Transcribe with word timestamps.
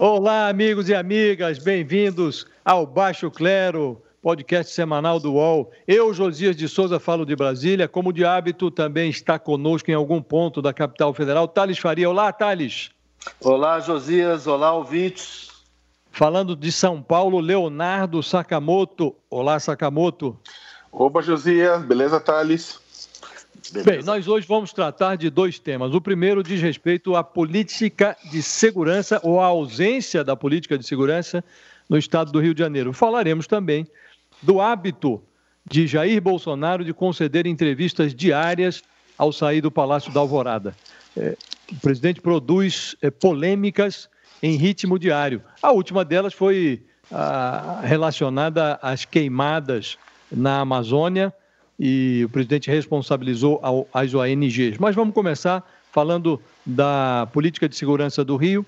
Olá, 0.00 0.48
amigos 0.48 0.88
e 0.88 0.94
amigas, 0.94 1.58
bem-vindos 1.58 2.46
ao 2.64 2.86
Baixo 2.86 3.32
Clero, 3.32 4.00
podcast 4.22 4.72
semanal 4.72 5.18
do 5.18 5.32
UOL. 5.32 5.72
Eu, 5.88 6.14
Josias 6.14 6.54
de 6.54 6.68
Souza, 6.68 7.00
falo 7.00 7.26
de 7.26 7.34
Brasília. 7.34 7.88
Como 7.88 8.12
de 8.12 8.24
hábito, 8.24 8.70
também 8.70 9.10
está 9.10 9.40
conosco 9.40 9.90
em 9.90 9.94
algum 9.94 10.22
ponto 10.22 10.62
da 10.62 10.72
capital 10.72 11.12
federal, 11.12 11.48
Thales 11.48 11.80
Faria. 11.80 12.08
Olá, 12.08 12.32
Thales. 12.32 12.92
Olá, 13.40 13.80
Josias. 13.80 14.46
Olá, 14.46 14.72
ouvintes. 14.72 15.48
Falando 16.12 16.54
de 16.54 16.70
São 16.70 17.02
Paulo, 17.02 17.40
Leonardo 17.40 18.22
Sakamoto. 18.22 19.16
Olá, 19.28 19.58
Sakamoto. 19.58 20.38
Opa, 20.92 21.20
Josias. 21.20 21.82
Beleza, 21.82 22.20
Thales? 22.20 22.80
Beleza. 23.72 23.90
Bem, 23.90 24.02
nós 24.02 24.26
hoje 24.28 24.46
vamos 24.46 24.72
tratar 24.72 25.16
de 25.16 25.28
dois 25.28 25.58
temas. 25.58 25.92
O 25.94 26.00
primeiro 26.00 26.42
diz 26.42 26.60
respeito 26.60 27.16
à 27.16 27.24
política 27.24 28.16
de 28.30 28.42
segurança 28.42 29.20
ou 29.22 29.40
à 29.40 29.46
ausência 29.46 30.24
da 30.24 30.36
política 30.36 30.78
de 30.78 30.86
segurança 30.86 31.44
no 31.88 31.98
estado 31.98 32.30
do 32.32 32.40
Rio 32.40 32.54
de 32.54 32.60
Janeiro. 32.60 32.92
Falaremos 32.92 33.46
também 33.46 33.86
do 34.42 34.60
hábito 34.60 35.20
de 35.68 35.86
Jair 35.86 36.20
Bolsonaro 36.20 36.84
de 36.84 36.94
conceder 36.94 37.46
entrevistas 37.46 38.14
diárias 38.14 38.82
ao 39.16 39.32
sair 39.32 39.60
do 39.60 39.70
Palácio 39.70 40.12
da 40.12 40.20
Alvorada. 40.20 40.74
É, 41.16 41.36
o 41.70 41.80
presidente 41.80 42.20
produz 42.20 42.96
é, 43.02 43.10
polêmicas 43.10 44.08
em 44.42 44.56
ritmo 44.56 44.98
diário. 44.98 45.42
A 45.60 45.72
última 45.72 46.04
delas 46.04 46.32
foi 46.32 46.82
a, 47.10 47.80
relacionada 47.82 48.78
às 48.80 49.04
queimadas 49.04 49.98
na 50.30 50.60
Amazônia 50.60 51.34
e 51.78 52.22
o 52.24 52.28
presidente 52.28 52.70
responsabilizou 52.70 53.60
as 53.92 54.12
ONGs. 54.12 54.78
Mas 54.78 54.94
vamos 54.94 55.14
começar 55.14 55.64
falando 55.92 56.40
da 56.66 57.28
política 57.32 57.68
de 57.68 57.76
segurança 57.76 58.24
do 58.24 58.36
Rio. 58.36 58.66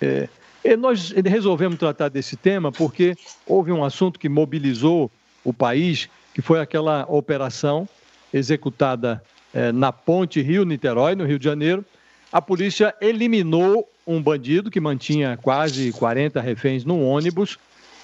É, 0.00 0.28
nós 0.76 1.10
resolvemos 1.10 1.78
tratar 1.78 2.08
desse 2.08 2.36
tema 2.36 2.72
porque 2.72 3.14
houve 3.46 3.70
um 3.70 3.84
assunto 3.84 4.18
que 4.18 4.28
mobilizou 4.28 5.10
o 5.44 5.52
país, 5.52 6.08
que 6.34 6.42
foi 6.42 6.60
aquela 6.60 7.06
operação 7.08 7.88
executada 8.34 9.22
é, 9.54 9.72
na 9.72 9.92
ponte 9.92 10.42
Rio-Niterói, 10.42 11.14
no 11.14 11.24
Rio 11.24 11.38
de 11.38 11.44
Janeiro. 11.44 11.84
A 12.30 12.42
polícia 12.42 12.94
eliminou 13.00 13.88
um 14.06 14.20
bandido 14.20 14.70
que 14.70 14.80
mantinha 14.80 15.38
quase 15.40 15.92
40 15.92 16.40
reféns 16.40 16.84
num 16.84 17.06
ônibus 17.06 17.58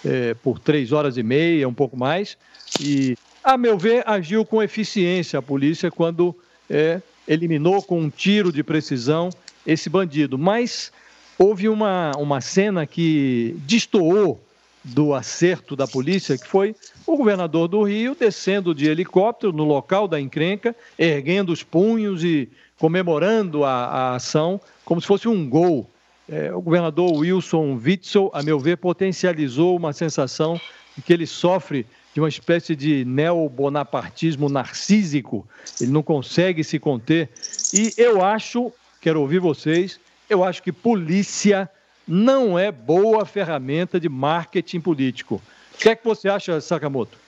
é, 0.05 0.35
por 0.35 0.59
três 0.59 0.93
horas 0.93 1.17
e 1.17 1.23
meia, 1.23 1.69
um 1.69 1.75
pouco 1.75 1.97
mais, 1.97 2.37
e 2.81 3.17
a 3.45 3.59
meu 3.59 3.77
ver, 3.77 4.03
agiu 4.07 4.45
com 4.45 4.63
eficiência 4.63 5.39
a 5.39 5.43
polícia 5.43 5.91
quando 5.91 6.35
é, 6.69 7.03
eliminou 7.29 7.83
com 7.83 8.01
um 8.01 8.09
tiro 8.09 8.51
de 8.51 8.63
precisão 8.63 9.29
esse 9.67 9.91
bandido. 9.91 10.39
Mas 10.39 10.91
houve 11.39 11.69
uma, 11.69 12.13
uma 12.17 12.41
cena 12.41 12.87
que 12.87 13.55
destoou 13.59 14.41
do 14.83 15.15
acerto 15.15 15.77
da 15.77 15.87
polícia, 15.87 16.39
que 16.39 16.47
foi 16.47 16.75
o 17.07 17.17
governador 17.17 17.69
do 17.69 17.83
Rio 17.83 18.17
descendo 18.19 18.75
de 18.75 18.87
helicóptero 18.87 19.53
no 19.53 19.65
local 19.65 20.09
da 20.09 20.21
encrenca, 20.21 20.75
erguendo 20.99 21.53
os 21.53 21.63
punhos 21.63 22.25
e 22.25 22.49
comemorando 22.79 23.65
a, 23.65 23.85
a 23.85 24.15
ação 24.15 24.61
como 24.85 25.01
se 25.01 25.07
fosse 25.07 25.29
um 25.29 25.49
gol. 25.49 25.89
É, 26.29 26.55
o 26.55 26.61
governador 26.61 27.13
Wilson 27.13 27.79
Witzel, 27.83 28.31
a 28.33 28.43
meu 28.43 28.59
ver, 28.59 28.79
potencializou 28.79 29.77
uma 29.77 29.93
sensação 29.93 30.59
de 30.97 31.03
que 31.03 31.13
ele 31.13 31.27
sofre 31.27 31.87
de 32.15 32.21
uma 32.21 32.29
espécie 32.29 32.77
de 32.77 33.05
neobonapartismo 33.05 34.49
narcísico, 34.49 35.47
ele 35.81 35.91
não 35.91 36.03
consegue 36.03 36.63
se 36.63 36.79
conter. 36.79 37.29
E 37.73 37.93
eu 37.99 38.25
acho, 38.25 38.73
quero 39.01 39.21
ouvir 39.21 39.41
vocês, 39.41 39.99
eu 40.31 40.45
acho 40.45 40.63
que 40.63 40.71
polícia 40.71 41.69
não 42.07 42.57
é 42.57 42.71
boa 42.71 43.27
ferramenta 43.27 43.99
de 43.99 44.09
marketing 44.09 44.81
político. 44.81 45.43
O 45.75 45.79
que 45.79 45.89
é 45.89 45.97
que 45.97 46.05
você 46.05 46.29
acha, 46.29 46.61
Sakamoto? 46.61 47.19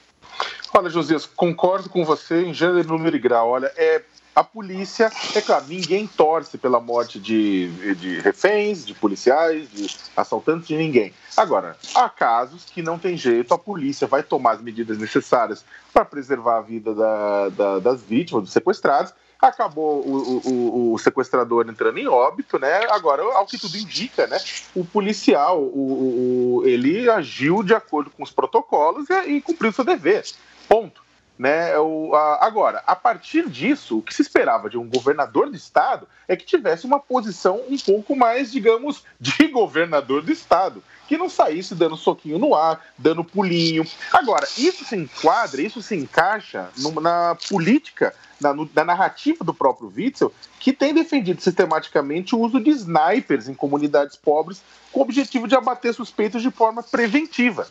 Olha, 0.72 0.88
Josias, 0.88 1.26
concordo 1.26 1.88
com 1.88 2.04
você 2.04 2.44
em 2.44 2.54
gênero, 2.54 2.86
número 2.86 3.16
e 3.16 3.19
grau. 3.19 3.50
Olha, 3.50 3.72
é 3.76 4.02
a 4.36 4.44
polícia, 4.44 5.10
é 5.34 5.41
claro, 5.41 5.64
ninguém 5.66 6.06
torce 6.06 6.58
pela 6.58 6.78
morte 6.78 7.19
de, 7.19 7.94
de 7.94 8.20
reféns, 8.20 8.84
de 8.84 8.92
policiais, 8.92 9.66
de 9.72 9.86
assaltantes, 10.14 10.69
de 10.69 10.76
ninguém. 10.76 11.14
Agora, 11.34 11.74
há 11.94 12.06
casos 12.10 12.66
que 12.66 12.82
não 12.82 12.98
tem 12.98 13.16
jeito, 13.16 13.54
a 13.54 13.58
polícia 13.58 14.06
vai 14.06 14.22
tomar 14.22 14.52
as 14.52 14.60
medidas 14.60 14.98
necessárias 14.98 15.64
para 15.91 16.04
preservar 16.04 16.58
a 16.58 16.60
vida 16.60 16.94
da, 16.94 17.48
da, 17.48 17.78
das 17.78 18.02
vítimas, 18.02 18.42
dos 18.42 18.52
sequestrados. 18.52 19.14
Acabou 19.41 20.06
o, 20.06 20.42
o, 20.44 20.92
o, 20.92 20.98
sequestrador 20.98 21.66
entrando 21.66 21.96
em 21.96 22.06
óbito, 22.06 22.58
né? 22.58 22.86
Agora, 22.91 23.22
ao 23.22 23.46
que 23.46 23.58
tudo 23.58 23.78
indica, 23.78 24.26
né? 24.26 24.38
O 24.75 24.84
policial, 24.84 25.62
o, 25.62 26.62
ele 26.66 27.08
agiu 27.08 27.62
de 27.62 27.75
acordo 27.75 28.10
com 28.10 28.22
os 28.22 28.30
protocolos 28.30 29.08
e, 29.08 29.36
e 29.36 29.41
cumpriu 29.41 29.72
seu 29.72 29.84
dever. 29.84 30.25
Ponto. 30.69 31.06
Né? 31.38 31.76
O, 31.78 32.14
a, 32.14 32.47
agora, 32.47 32.82
a 32.86 32.97
partir 32.97 33.48
disso, 33.48 33.98
o 33.98 34.02
que 34.02 34.14
se 34.14 34.22
esperava 34.22 34.70
de 34.70 34.78
um 34.78 34.88
governador 34.88 35.50
do 35.50 35.56
estado 35.56 36.08
é 36.26 36.34
que 36.34 36.47
tivesse 36.47 36.86
uma 36.86 36.98
posição 36.98 37.60
um 37.69 37.76
pouco 37.76 38.16
mais, 38.16 38.50
digamos, 38.50 39.04
de 39.20 39.46
governador 39.48 40.22
do 40.22 40.32
estado, 40.32 40.82
que 41.06 41.16
não 41.16 41.28
saísse 41.28 41.75
dando 41.75 41.96
soquinho 41.96 42.38
no 42.38 42.54
ar, 42.54 42.80
dando 42.96 43.22
pulinho. 43.22 43.86
Agora, 44.12 44.46
isso 44.56 44.84
se 44.84 44.96
enquadra, 44.96 45.60
isso 45.60 45.82
se 45.82 45.94
encaixa 45.94 46.70
no, 46.78 47.00
na 47.00 47.36
política, 47.48 48.14
na, 48.41 48.54
no, 48.54 48.69
na 48.75 48.84
narrativa 48.84 49.44
do 49.44 49.54
próprio 49.54 49.92
Witzel, 49.94 50.32
que 50.58 50.72
tem 50.72 50.94
defendido 50.94 51.41
sistematicamente 51.41 52.34
o 52.34 52.41
uso 52.41 52.58
de 52.58 52.70
snipers 52.70 53.48
em 53.48 53.54
comunidades 53.54 54.16
pobres 54.16 54.62
com 54.91 55.00
o 55.00 55.02
objetivo 55.02 55.46
de 55.46 55.54
abater 55.54 55.92
suspeitos 55.92 56.42
de 56.42 56.50
forma 56.50 56.82
preventiva. 56.82 57.69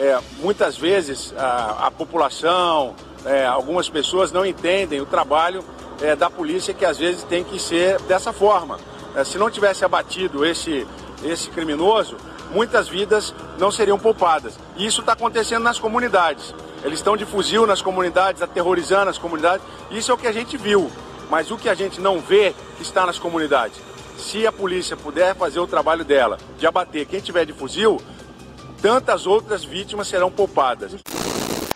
É, 0.00 0.18
muitas 0.38 0.78
vezes 0.78 1.34
a, 1.36 1.88
a 1.88 1.90
população, 1.90 2.94
é, 3.22 3.44
algumas 3.44 3.86
pessoas 3.86 4.32
não 4.32 4.46
entendem 4.46 4.98
o 4.98 5.04
trabalho 5.04 5.62
é, 6.00 6.16
da 6.16 6.30
polícia 6.30 6.72
que 6.72 6.86
às 6.86 6.96
vezes 6.96 7.22
tem 7.22 7.44
que 7.44 7.58
ser 7.58 8.00
dessa 8.04 8.32
forma. 8.32 8.78
É, 9.14 9.22
se 9.24 9.36
não 9.36 9.50
tivesse 9.50 9.84
abatido 9.84 10.42
esse, 10.42 10.86
esse 11.22 11.50
criminoso, 11.50 12.16
muitas 12.50 12.88
vidas 12.88 13.34
não 13.58 13.70
seriam 13.70 13.98
poupadas. 13.98 14.58
E 14.74 14.86
isso 14.86 15.00
está 15.00 15.12
acontecendo 15.12 15.64
nas 15.64 15.78
comunidades. 15.78 16.54
Eles 16.82 17.00
estão 17.00 17.14
de 17.14 17.26
fuzil 17.26 17.66
nas 17.66 17.82
comunidades, 17.82 18.40
aterrorizando 18.40 19.10
as 19.10 19.18
comunidades. 19.18 19.62
Isso 19.90 20.10
é 20.10 20.14
o 20.14 20.18
que 20.18 20.26
a 20.26 20.32
gente 20.32 20.56
viu. 20.56 20.90
Mas 21.28 21.50
o 21.50 21.58
que 21.58 21.68
a 21.68 21.74
gente 21.74 22.00
não 22.00 22.20
vê 22.20 22.54
está 22.80 23.04
nas 23.04 23.18
comunidades. 23.18 23.78
Se 24.16 24.46
a 24.46 24.52
polícia 24.52 24.96
puder 24.96 25.34
fazer 25.34 25.60
o 25.60 25.66
trabalho 25.66 26.06
dela 26.06 26.38
de 26.58 26.66
abater 26.66 27.04
quem 27.04 27.20
tiver 27.20 27.44
de 27.44 27.52
fuzil, 27.52 28.00
tantas 28.80 29.26
outras 29.26 29.64
vítimas 29.64 30.08
serão 30.08 30.30
poupadas. 30.30 30.96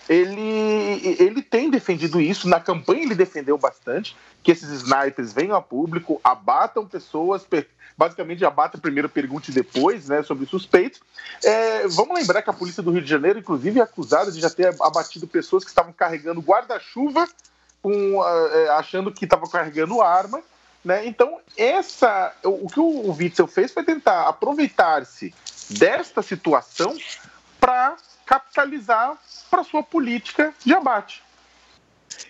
Ele, 0.08 1.16
ele 1.18 1.42
tem 1.42 1.70
defendido 1.70 2.20
isso, 2.20 2.48
na 2.48 2.60
campanha 2.60 3.02
ele 3.02 3.14
defendeu 3.14 3.56
bastante, 3.56 4.16
que 4.42 4.52
esses 4.52 4.68
snipers 4.70 5.32
venham 5.32 5.56
a 5.56 5.62
público, 5.62 6.20
abatam 6.22 6.86
pessoas, 6.86 7.46
basicamente 7.96 8.44
abatam 8.44 8.80
primeiro, 8.80 9.08
pergunte 9.08 9.50
depois, 9.50 10.08
né, 10.08 10.22
sobre 10.22 10.46
suspeitos. 10.46 11.00
É, 11.42 11.88
vamos 11.88 12.18
lembrar 12.18 12.42
que 12.42 12.50
a 12.50 12.54
polícia 12.54 12.82
do 12.82 12.90
Rio 12.90 13.00
de 13.00 13.08
Janeiro, 13.08 13.38
inclusive, 13.38 13.80
é 13.80 13.82
acusada 13.82 14.30
de 14.30 14.40
já 14.40 14.50
ter 14.50 14.74
abatido 14.80 15.26
pessoas 15.26 15.64
que 15.64 15.70
estavam 15.70 15.92
carregando 15.92 16.40
guarda-chuva, 16.40 17.26
é, 18.52 18.68
achando 18.70 19.10
que 19.12 19.24
estavam 19.24 19.48
carregando 19.48 20.02
arma, 20.02 20.42
né? 20.84 21.06
Então, 21.06 21.40
essa, 21.56 22.34
o, 22.44 22.68
que 22.68 22.78
o 22.78 23.10
Witzel 23.12 23.46
fez 23.46 23.72
foi 23.72 23.82
tentar 23.82 24.28
aproveitar-se 24.28 25.34
desta 25.70 26.20
situação 26.20 26.94
para 27.58 27.96
capitalizar 28.26 29.16
para 29.50 29.64
sua 29.64 29.82
política 29.82 30.52
de 30.64 30.74
abate. 30.74 31.22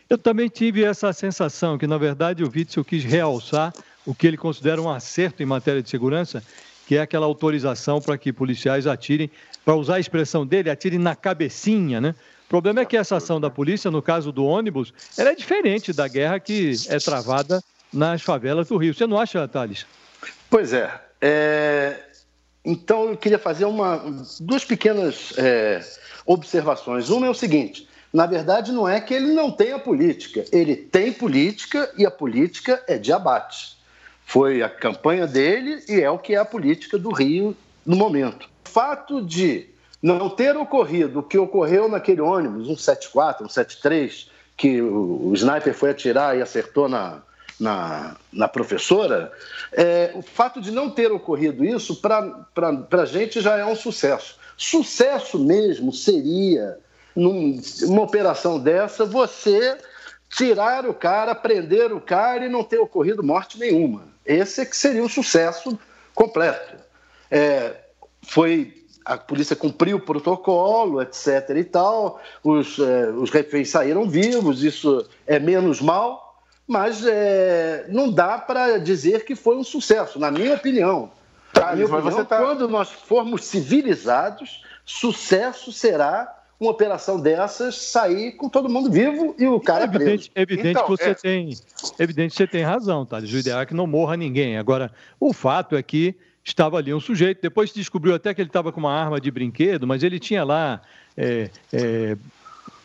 Eu 0.08 0.16
também 0.16 0.48
tive 0.48 0.84
essa 0.84 1.12
sensação 1.12 1.76
que, 1.76 1.86
na 1.86 1.98
verdade, 1.98 2.44
o 2.44 2.52
Witzel 2.54 2.84
quis 2.84 3.02
realçar 3.02 3.72
o 4.06 4.14
que 4.14 4.26
ele 4.26 4.36
considera 4.36 4.80
um 4.80 4.90
acerto 4.90 5.42
em 5.42 5.46
matéria 5.46 5.82
de 5.82 5.88
segurança, 5.88 6.42
que 6.86 6.96
é 6.96 7.00
aquela 7.00 7.26
autorização 7.26 8.00
para 8.00 8.16
que 8.16 8.32
policiais 8.32 8.86
atirem, 8.86 9.30
para 9.64 9.74
usar 9.74 9.96
a 9.96 10.00
expressão 10.00 10.46
dele, 10.46 10.70
atirem 10.70 10.98
na 10.98 11.16
cabecinha, 11.16 12.00
né? 12.00 12.14
O 12.46 12.48
problema 12.48 12.80
é 12.80 12.84
que 12.84 12.96
essa 12.96 13.16
ação 13.16 13.40
da 13.40 13.48
polícia, 13.48 13.90
no 13.90 14.02
caso 14.02 14.30
do 14.30 14.44
ônibus, 14.44 14.92
ela 15.16 15.30
é 15.30 15.34
diferente 15.34 15.92
da 15.92 16.06
guerra 16.06 16.38
que 16.38 16.74
é 16.88 16.98
travada 16.98 17.64
nas 17.94 18.20
favelas 18.22 18.68
do 18.68 18.76
Rio. 18.76 18.92
Você 18.92 19.06
não 19.06 19.18
acha, 19.18 19.46
Thales? 19.46 19.86
Pois 20.50 20.72
é. 20.72 20.90
é... 21.20 21.96
Então, 22.64 23.10
eu 23.10 23.16
queria 23.16 23.38
fazer 23.38 23.66
uma, 23.66 24.02
duas 24.40 24.64
pequenas 24.64 25.34
é, 25.36 25.84
observações. 26.24 27.10
Uma 27.10 27.26
é 27.26 27.30
o 27.30 27.34
seguinte: 27.34 27.86
na 28.12 28.26
verdade, 28.26 28.72
não 28.72 28.88
é 28.88 29.00
que 29.00 29.12
ele 29.12 29.32
não 29.32 29.50
tenha 29.50 29.78
política, 29.78 30.44
ele 30.50 30.74
tem 30.74 31.12
política 31.12 31.92
e 31.98 32.06
a 32.06 32.10
política 32.10 32.82
é 32.86 32.96
de 32.96 33.12
abate. 33.12 33.76
Foi 34.24 34.62
a 34.62 34.68
campanha 34.68 35.26
dele 35.26 35.84
e 35.88 36.00
é 36.00 36.10
o 36.10 36.18
que 36.18 36.34
é 36.34 36.38
a 36.38 36.44
política 36.44 36.96
do 36.98 37.12
Rio 37.12 37.54
no 37.84 37.96
momento. 37.96 38.48
O 38.64 38.68
fato 38.68 39.20
de 39.20 39.68
não 40.00 40.30
ter 40.30 40.56
ocorrido 40.56 41.18
o 41.18 41.22
que 41.22 41.36
ocorreu 41.36 41.88
naquele 41.88 42.20
ônibus, 42.20 42.66
174, 42.66 43.48
173, 43.48 44.30
que 44.56 44.80
o, 44.80 45.28
o 45.28 45.34
sniper 45.34 45.74
foi 45.74 45.90
atirar 45.90 46.36
e 46.38 46.40
acertou 46.40 46.88
na, 46.88 47.22
na, 47.58 48.16
na 48.32 48.48
professora, 48.48 49.32
é, 49.72 50.12
o 50.14 50.22
fato 50.22 50.60
de 50.60 50.70
não 50.70 50.90
ter 50.90 51.12
ocorrido 51.12 51.64
isso, 51.64 51.96
para 51.96 52.46
a 52.90 53.04
gente 53.04 53.40
já 53.40 53.56
é 53.56 53.64
um 53.64 53.76
sucesso. 53.76 54.38
Sucesso 54.56 55.38
mesmo 55.38 55.92
seria, 55.92 56.78
numa 57.14 58.02
operação 58.02 58.58
dessa, 58.58 59.04
você 59.04 59.76
tirar 60.28 60.88
o 60.88 60.94
cara, 60.94 61.34
prender 61.34 61.92
o 61.92 62.00
cara 62.00 62.46
e 62.46 62.48
não 62.48 62.64
ter 62.64 62.78
ocorrido 62.78 63.22
morte 63.22 63.58
nenhuma. 63.58 64.02
Esse 64.26 64.62
é 64.62 64.64
que 64.64 64.76
seria 64.76 65.04
o 65.04 65.08
sucesso 65.08 65.78
completo. 66.14 66.76
É, 67.30 67.76
foi 68.22 68.84
a 69.04 69.18
polícia 69.18 69.54
cumpriu 69.54 69.98
o 69.98 70.00
protocolo, 70.00 71.02
etc. 71.02 71.50
e 71.56 71.64
tal, 71.64 72.20
os, 72.42 72.78
é, 72.78 73.10
os 73.10 73.30
reféns 73.30 73.68
saíram 73.68 74.08
vivos, 74.08 74.64
isso 74.64 75.06
é 75.26 75.38
menos 75.38 75.80
mal, 75.80 76.23
mas 76.66 77.04
é, 77.04 77.86
não 77.88 78.10
dá 78.10 78.38
para 78.38 78.78
dizer 78.78 79.24
que 79.24 79.34
foi 79.34 79.56
um 79.56 79.64
sucesso, 79.64 80.18
na 80.18 80.30
minha 80.30 80.54
opinião. 80.54 81.10
Tá, 81.52 81.66
na 81.66 81.76
minha 81.76 81.86
opinião, 81.86 82.24
tá... 82.24 82.38
Quando 82.38 82.68
nós 82.68 82.90
formos 82.90 83.44
civilizados, 83.44 84.64
sucesso 84.84 85.72
será 85.72 86.32
uma 86.58 86.70
operação 86.70 87.20
dessas 87.20 87.76
sair 87.76 88.32
com 88.32 88.48
todo 88.48 88.68
mundo 88.68 88.90
vivo 88.90 89.34
e 89.38 89.46
o 89.46 89.60
cara 89.60 89.84
é 89.84 89.88
evidente, 89.88 90.30
preso. 90.30 90.30
Evidente 90.34 90.68
então, 90.70 90.84
que 90.84 90.90
você 90.90 91.10
é... 91.10 91.14
tem, 91.14 91.50
evidente 91.98 92.30
que 92.32 92.36
você 92.36 92.46
tem 92.46 92.62
razão, 92.62 93.04
Thales. 93.04 93.32
O 93.32 93.36
ideal 93.36 93.60
é 93.60 93.66
que 93.66 93.74
não 93.74 93.86
morra 93.86 94.16
ninguém. 94.16 94.56
Agora, 94.56 94.90
o 95.20 95.32
fato 95.32 95.76
é 95.76 95.82
que 95.82 96.16
estava 96.44 96.78
ali 96.78 96.92
um 96.92 97.00
sujeito, 97.00 97.40
depois 97.42 97.70
se 97.70 97.76
descobriu 97.76 98.14
até 98.14 98.32
que 98.32 98.40
ele 98.40 98.48
estava 98.48 98.70
com 98.70 98.80
uma 98.80 98.92
arma 98.92 99.20
de 99.20 99.30
brinquedo, 99.30 99.86
mas 99.86 100.02
ele 100.02 100.18
tinha 100.18 100.44
lá 100.44 100.80
é, 101.16 101.50
é, 101.72 102.16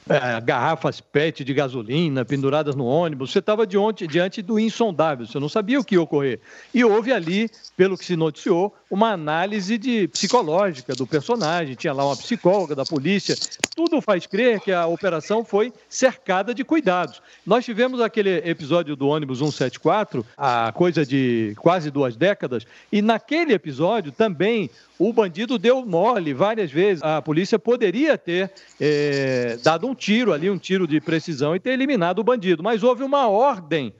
é, 0.09 0.41
garrafas 0.41 0.99
PET 0.99 1.43
de 1.43 1.53
gasolina 1.53 2.25
penduradas 2.25 2.75
no 2.75 2.85
ônibus, 2.85 3.31
você 3.31 3.39
estava 3.39 3.65
diante, 3.65 4.07
diante 4.07 4.41
do 4.41 4.59
insondável, 4.59 5.25
você 5.25 5.39
não 5.39 5.49
sabia 5.49 5.79
o 5.79 5.83
que 5.83 5.95
ia 5.95 6.01
ocorrer. 6.01 6.39
E 6.73 6.83
houve 6.83 7.11
ali, 7.13 7.49
pelo 7.77 7.97
que 7.97 8.03
se 8.03 8.15
noticiou, 8.15 8.75
uma 8.89 9.11
análise 9.11 9.77
de 9.77 10.07
psicológica 10.07 10.95
do 10.95 11.05
personagem, 11.05 11.75
tinha 11.75 11.93
lá 11.93 12.05
uma 12.05 12.17
psicóloga 12.17 12.75
da 12.75 12.83
polícia, 12.83 13.35
tudo 13.75 14.01
faz 14.01 14.25
crer 14.25 14.59
que 14.59 14.71
a 14.71 14.87
operação 14.87 15.45
foi 15.45 15.71
cercada 15.87 16.53
de 16.53 16.63
cuidados. 16.63 17.21
Nós 17.45 17.63
tivemos 17.63 18.01
aquele 18.01 18.37
episódio 18.49 18.95
do 18.95 19.07
ônibus 19.07 19.37
174, 19.39 20.25
há 20.35 20.71
coisa 20.73 21.05
de 21.05 21.53
quase 21.57 21.91
duas 21.91 22.15
décadas, 22.15 22.65
e 22.91 23.01
naquele 23.01 23.53
episódio 23.53 24.11
também 24.11 24.71
o 24.99 25.13
bandido 25.13 25.57
deu 25.57 25.85
mole 25.85 26.33
várias 26.33 26.69
vezes. 26.69 27.01
A 27.01 27.21
polícia 27.21 27.57
poderia 27.57 28.17
ter 28.17 28.51
é, 28.79 29.57
dado 29.63 29.87
um 29.87 29.95
tiro 29.99 30.33
ali, 30.33 30.49
um 30.49 30.57
tiro 30.57 30.87
de 30.87 30.99
precisão 31.01 31.55
e 31.55 31.59
ter 31.59 31.71
eliminado 31.71 32.19
o 32.19 32.23
bandido. 32.23 32.63
Mas 32.63 32.81
houve 32.81 33.03
uma 33.03 33.27
ordem 33.27 33.93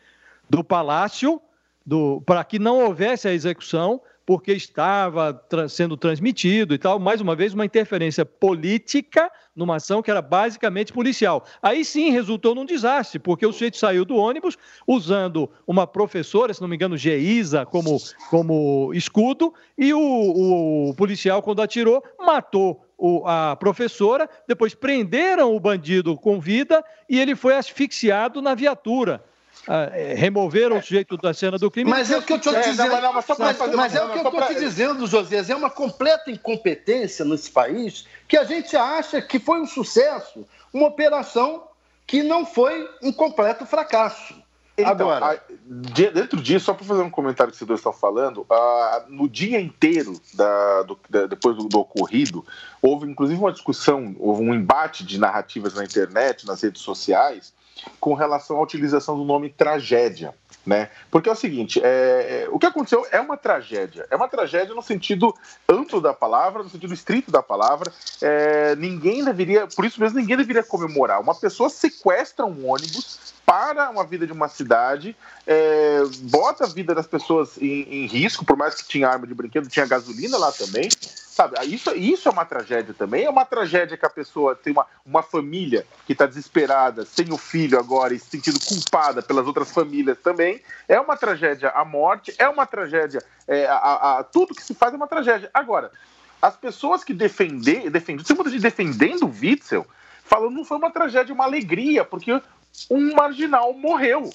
do 0.49 0.63
palácio 0.63 1.39
para 2.25 2.43
que 2.43 2.57
não 2.57 2.79
houvesse 2.79 3.27
a 3.27 3.33
execução, 3.33 4.01
porque 4.25 4.53
estava 4.53 5.33
tra 5.33 5.67
sendo 5.67 5.97
transmitido 5.97 6.73
e 6.73 6.77
tal. 6.77 6.99
Mais 6.99 7.19
uma 7.19 7.35
vez, 7.35 7.53
uma 7.53 7.65
interferência 7.65 8.23
política 8.23 9.29
numa 9.55 9.77
ação 9.77 10.03
que 10.03 10.11
era 10.11 10.21
basicamente 10.21 10.93
policial. 10.93 11.43
Aí 11.61 11.83
sim 11.83 12.11
resultou 12.11 12.53
num 12.53 12.65
desastre, 12.65 13.17
porque 13.17 13.45
o 13.45 13.51
sujeito 13.51 13.77
saiu 13.77 14.05
do 14.05 14.15
ônibus 14.15 14.55
usando 14.85 15.49
uma 15.65 15.87
professora, 15.87 16.53
se 16.53 16.61
não 16.61 16.67
me 16.67 16.75
engano, 16.75 16.95
Geisa, 16.95 17.65
como, 17.65 17.97
como 18.29 18.91
escudo, 18.93 19.51
e 19.75 19.93
o, 19.93 19.99
o 20.89 20.93
policial, 20.95 21.41
quando 21.41 21.61
atirou, 21.61 22.03
matou 22.19 22.85
a 23.25 23.55
professora, 23.55 24.29
depois 24.47 24.75
prenderam 24.75 25.55
o 25.55 25.59
bandido 25.59 26.17
com 26.17 26.39
vida 26.39 26.83
e 27.07 27.19
ele 27.19 27.35
foi 27.35 27.55
asfixiado 27.55 28.41
na 28.41 28.53
viatura. 28.53 29.23
Ah, 29.67 29.89
é, 29.93 30.13
removeram 30.13 30.77
o 30.77 30.81
sujeito 30.81 31.17
da 31.17 31.33
cena 31.33 31.57
do 31.57 31.69
crime. 31.69 31.89
Mas 31.89 32.09
é 32.09 32.17
o 32.17 32.21
que 32.21 32.33
eu 32.33 32.37
estou 32.37 32.53
te 32.53 32.69
dizendo. 32.69 32.89
mas, 33.75 33.93
é 33.93 34.03
o 34.03 34.11
que 34.11 34.17
eu 34.17 34.29
estou 34.29 34.47
te 34.47 34.55
dizendo, 34.55 35.05
Josias. 35.05 35.49
É 35.49 35.55
uma 35.55 35.69
completa 35.69 36.31
incompetência 36.31 37.23
nesse 37.25 37.51
país 37.51 38.07
que 38.27 38.37
a 38.37 38.43
gente 38.43 38.75
acha 38.75 39.21
que 39.21 39.37
foi 39.37 39.59
um 39.59 39.67
sucesso, 39.67 40.45
uma 40.73 40.87
operação 40.87 41.67
que 42.07 42.23
não 42.23 42.45
foi 42.45 42.89
um 43.03 43.11
completo 43.11 43.65
fracasso. 43.65 44.33
Então, 44.81 45.09
Agora, 45.09 45.43
dentro 45.65 46.41
disso, 46.41 46.65
só 46.65 46.73
para 46.73 46.85
fazer 46.85 47.01
um 47.01 47.09
comentário 47.09 47.51
que 47.51 47.57
vocês 47.57 47.67
dois 47.67 47.79
estão 47.79 47.91
falando, 47.91 48.45
no 49.09 49.27
dia 49.27 49.59
inteiro 49.59 50.19
da, 50.33 50.83
do, 50.83 50.99
da, 51.09 51.27
depois 51.27 51.55
do, 51.57 51.67
do, 51.67 51.79
ocorrido, 51.79 52.45
houve 52.81 53.05
inclusive 53.09 53.39
uma 53.39 53.51
discussão, 53.51 54.15
houve 54.19 54.41
um 54.41 54.53
embate 54.53 55.03
de 55.03 55.19
narrativas 55.19 55.73
na 55.73 55.83
internet, 55.83 56.47
nas 56.47 56.61
redes 56.61 56.81
sociais, 56.81 57.53
com 57.99 58.13
relação 58.13 58.57
à 58.57 58.61
utilização 58.61 59.17
do 59.17 59.23
nome 59.23 59.49
tragédia. 59.49 60.33
Né? 60.65 60.89
Porque 61.09 61.29
é 61.29 61.31
o 61.31 61.35
seguinte, 61.35 61.79
é, 61.81 62.43
é, 62.43 62.49
o 62.51 62.59
que 62.59 62.65
aconteceu 62.65 63.05
é 63.11 63.19
uma 63.19 63.37
tragédia. 63.37 64.05
É 64.11 64.15
uma 64.15 64.27
tragédia 64.27 64.75
no 64.75 64.81
sentido 64.81 65.33
amplo 65.67 65.99
da 66.01 66.13
palavra, 66.13 66.61
no 66.61 66.69
sentido 66.69 66.93
estrito 66.93 67.31
da 67.31 67.41
palavra. 67.41 67.91
É, 68.21 68.75
ninguém 68.75 69.23
deveria, 69.23 69.67
por 69.67 69.85
isso 69.85 69.99
mesmo, 69.99 70.19
ninguém 70.19 70.37
deveria 70.37 70.61
comemorar. 70.61 71.21
Uma 71.21 71.33
pessoa 71.33 71.69
sequestra 71.69 72.45
um 72.45 72.69
ônibus 72.69 73.29
para 73.49 73.89
uma 73.89 74.05
vida 74.05 74.27
de 74.27 74.31
uma 74.31 74.47
cidade, 74.47 75.15
é, 75.47 76.01
bota 76.19 76.65
a 76.65 76.67
vida 76.67 76.93
das 76.93 77.07
pessoas 77.07 77.57
em, 77.57 77.81
em, 77.81 78.05
risco, 78.05 78.45
por 78.45 78.55
mais 78.55 78.75
que 78.75 78.87
tinha 78.87 79.09
arma 79.09 79.25
de 79.25 79.33
brinquedo, 79.33 79.67
tinha 79.67 79.87
gasolina 79.87 80.37
lá 80.37 80.51
também. 80.51 80.87
Sabe, 80.91 81.57
isso, 81.65 81.89
isso 81.95 82.27
é 82.27 82.31
uma 82.31 82.45
tragédia 82.45 82.93
também. 82.93 83.23
É 83.23 83.29
uma 83.29 83.45
tragédia 83.45 83.97
que 83.97 84.05
a 84.05 84.09
pessoa 84.09 84.55
tem 84.55 84.71
uma, 84.71 84.85
uma 85.03 85.23
família 85.23 85.87
que 86.05 86.11
está 86.11 86.27
desesperada, 86.27 87.05
sem 87.05 87.31
o 87.31 87.37
filho 87.37 87.79
agora 87.79 88.13
e 88.13 88.19
se 88.19 88.29
sentindo 88.29 88.59
culpada 88.59 89.21
pelas 89.23 89.47
outras 89.47 89.71
famílias 89.71 90.19
também. 90.19 90.38
É 90.87 90.99
uma 90.99 91.17
tragédia 91.17 91.69
a 91.69 91.83
morte, 91.83 92.33
é 92.37 92.47
uma 92.47 92.65
tragédia. 92.65 93.23
É, 93.47 93.67
a, 93.67 94.19
a, 94.19 94.23
tudo 94.23 94.55
que 94.55 94.63
se 94.63 94.73
faz 94.73 94.93
é 94.93 94.95
uma 94.95 95.07
tragédia. 95.07 95.49
Agora, 95.53 95.91
as 96.41 96.55
pessoas 96.55 97.03
que 97.03 97.13
defender, 97.13 97.89
defendem, 97.89 98.25
se 98.25 98.33
de 98.33 98.59
defendendo 98.59 99.23
o 99.23 99.29
Witzel, 99.29 99.85
falando 100.23 100.55
não 100.55 100.65
foi 100.65 100.77
uma 100.77 100.91
tragédia, 100.91 101.33
uma 101.33 101.43
alegria, 101.43 102.05
porque 102.05 102.41
um 102.89 103.13
marginal 103.13 103.73
morreu. 103.73 104.29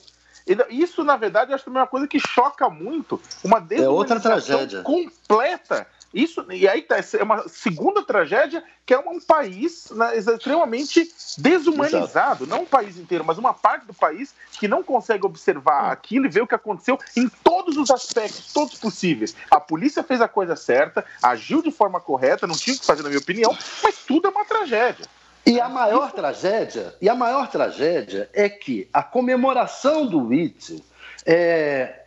Isso, 0.69 1.03
na 1.03 1.17
verdade, 1.17 1.55
acho 1.55 1.65
que 1.65 1.71
é 1.71 1.73
uma 1.73 1.87
coisa 1.87 2.07
que 2.07 2.21
choca 2.21 2.69
muito, 2.69 3.21
uma 3.43 3.59
desumanização 3.61 4.61
é 4.61 4.83
completa. 4.83 5.87
Isso, 6.15 6.47
e 6.53 6.69
aí 6.69 6.81
tá, 6.83 6.97
é 6.97 7.23
uma 7.25 7.49
segunda 7.49 8.01
tragédia, 8.01 8.63
que 8.87 8.95
é 8.95 8.99
um 8.99 9.21
país 9.21 9.91
né, 9.91 10.17
extremamente 10.17 11.13
desumanizado. 11.37 12.05
Exato. 12.05 12.47
Não 12.47 12.63
um 12.63 12.67
país 12.67 12.97
inteiro, 12.97 13.25
mas 13.25 13.37
uma 13.37 13.53
parte 13.53 13.85
do 13.85 13.93
país 13.93 14.33
que 14.53 14.69
não 14.69 14.83
consegue 14.85 15.27
observar 15.27 15.89
hum. 15.89 15.91
aquilo 15.91 16.27
e 16.27 16.29
ver 16.29 16.43
o 16.43 16.47
que 16.47 16.55
aconteceu 16.55 16.97
em 17.17 17.29
todos 17.29 17.77
os 17.77 17.91
aspectos, 17.91 18.53
todos 18.53 18.77
possíveis. 18.77 19.35
A 19.51 19.59
polícia 19.59 20.05
fez 20.05 20.21
a 20.21 20.29
coisa 20.29 20.55
certa, 20.55 21.05
agiu 21.21 21.61
de 21.61 21.73
forma 21.73 22.01
correta, 22.01 22.47
não 22.47 22.55
tinha 22.55 22.77
o 22.77 22.79
que 22.79 22.87
fazer, 22.87 23.03
na 23.03 23.09
minha 23.09 23.21
opinião, 23.21 23.57
mas 23.83 23.97
tudo 24.07 24.29
é 24.29 24.31
uma 24.31 24.45
tragédia. 24.45 25.07
E 25.45 25.61
a 25.61 25.69
maior 25.69 26.13
tragédia, 26.13 26.95
e 27.03 27.09
a 27.09 27.15
maior 27.15 27.49
tragédia 27.49 28.31
é 28.33 28.49
que 28.49 28.89
a 28.93 29.03
comemoração 29.03 30.07
do 30.07 30.29
Witzel, 30.29 30.81
é, 31.27 32.05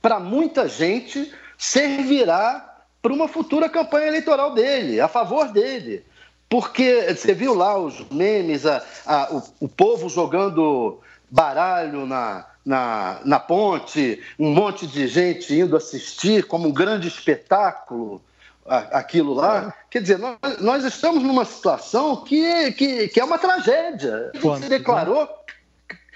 para 0.00 0.18
muita 0.18 0.66
gente, 0.66 1.32
servirá 1.56 2.65
para 3.06 3.14
uma 3.14 3.28
futura 3.28 3.68
campanha 3.68 4.08
eleitoral 4.08 4.52
dele, 4.52 5.00
a 5.00 5.06
favor 5.06 5.52
dele. 5.52 6.04
Porque 6.48 7.14
você 7.14 7.32
viu 7.32 7.54
lá 7.54 7.78
os 7.78 8.04
memes, 8.10 8.66
a, 8.66 8.82
a, 9.06 9.32
o, 9.32 9.42
o 9.60 9.68
povo 9.68 10.08
jogando 10.08 10.98
baralho 11.30 12.04
na, 12.04 12.44
na, 12.64 13.20
na 13.24 13.38
ponte, 13.38 14.20
um 14.36 14.52
monte 14.52 14.88
de 14.88 15.06
gente 15.06 15.54
indo 15.54 15.76
assistir 15.76 16.48
como 16.48 16.66
um 16.66 16.72
grande 16.72 17.06
espetáculo 17.06 18.20
aquilo 18.66 19.34
lá. 19.34 19.72
Quer 19.88 20.02
dizer, 20.02 20.18
nós, 20.18 20.38
nós, 20.60 20.84
estamos 20.84 21.22
numa 21.22 21.44
situação 21.44 22.24
que, 22.24 22.72
que, 22.72 23.06
que 23.06 23.20
é 23.20 23.24
uma 23.24 23.38
tragédia. 23.38 24.32
Se 24.60 24.68
declarou, 24.68 25.28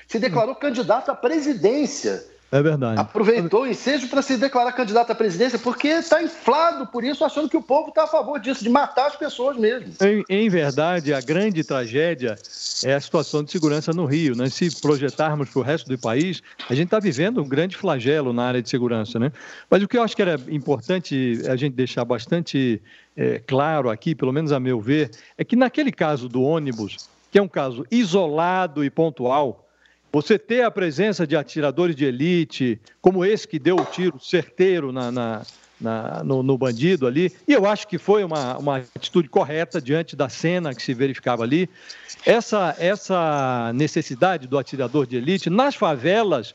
se 0.09 0.18
declarou 0.18 0.56
candidato 0.56 1.12
à 1.12 1.14
presidência 1.14 2.28
É 2.52 2.61
verdade. 2.61 3.00
Aproveitou 3.00 3.62
o 3.62 3.66
ensejo 3.66 4.09
para 4.09 4.23
se 4.23 4.37
declarar 4.37 4.73
candidato 4.73 5.12
à 5.12 5.14
presidência, 5.14 5.57
porque 5.57 5.87
está 5.87 6.21
inflado 6.21 6.85
por 6.85 7.04
isso, 7.04 7.25
achando 7.25 7.49
que 7.49 7.57
o 7.57 7.62
povo 7.62 7.90
está 7.90 8.04
a 8.04 8.07
favor 8.09 8.40
disso, 8.40 8.64
de 8.64 8.69
matar 8.69 9.07
as 9.07 9.14
pessoas 9.14 9.57
mesmo. 9.57 9.92
Em, 10.00 10.25
em, 10.28 10.49
verdade, 10.49 11.14
a 11.14 11.21
grande 11.21 11.62
tragédia 11.62 12.35
é 12.85 12.95
a 12.95 13.00
situação 13.00 13.45
de 13.45 13.52
segurança 13.52 13.92
no 13.92 14.04
Rio. 14.04 14.35
Né? 14.35 14.49
Se 14.49 14.80
projetarmos 14.80 15.49
para 15.49 15.61
o 15.61 15.62
resto 15.62 15.88
do 15.88 15.97
país, 15.97 16.42
a 16.69 16.75
gente 16.75 16.87
está 16.87 16.99
vivendo 16.99 17.40
um 17.40 17.49
grande 17.49 17.76
flagelo 17.76 18.33
na 18.33 18.45
área 18.45 18.61
de 18.61 18.69
segurança. 18.69 19.16
Né? 19.16 19.30
Mas 19.71 19.80
o 19.85 19.87
que 19.87 19.97
eu 19.97 20.02
acho 20.02 20.16
que 20.16 20.23
era 20.23 20.40
importante 20.49 21.40
a 21.49 21.54
gente 21.54 21.75
deixar 21.75 22.04
bastante 22.04 22.83
é, 23.16 23.38
claro 23.38 23.88
aqui, 23.88 24.12
pelo 24.12 24.33
menos 24.33 24.50
a 24.50 24.59
meu 24.59 24.80
ver, 24.80 25.12
é 25.38 25.45
que 25.45 25.54
naquele 25.54 25.92
caso 25.92 26.28
do 26.28 26.42
ônibus, 26.42 27.09
que 27.30 27.38
é 27.38 27.42
um 27.42 27.49
caso 27.49 27.87
isolado 27.92 28.85
e 28.85 28.90
pontual, 28.90 29.70
você 30.12 30.38
ter 30.38 30.62
a 30.62 30.71
presença 30.71 31.26
de 31.26 31.37
atiradores 31.37 31.95
de 31.95 32.05
elite, 32.05 32.81
como 33.00 33.25
esse 33.25 33.47
que 33.47 33.59
deu 33.59 33.76
o 33.76 33.87
tiro 33.87 34.19
certeiro 34.19 34.90
na, 34.90 35.11
na, 35.11 35.47
na, 35.81 36.25
no, 36.25 36.43
no, 36.43 36.59
bandido 36.59 37.07
ali, 37.07 37.33
e 37.47 37.52
eu 37.52 37.67
acho 37.67 37.87
que 37.87 37.97
foi 37.97 38.25
uma, 38.25 38.59
uma 38.59 38.76
atitude 38.79 39.29
correta 39.29 39.81
diante 39.81 40.17
da 40.17 40.29
cena 40.29 40.75
que 40.75 40.83
se 40.83 40.93
verificava 40.93 41.43
ali. 41.43 41.69
Essa, 42.26 42.75
essa 42.79 43.73
necessidade 43.75 44.47
do 44.47 44.59
atirador 44.59 45.07
de 45.07 45.17
elite 45.17 45.49
nas 45.49 45.75
favelas 45.75 46.55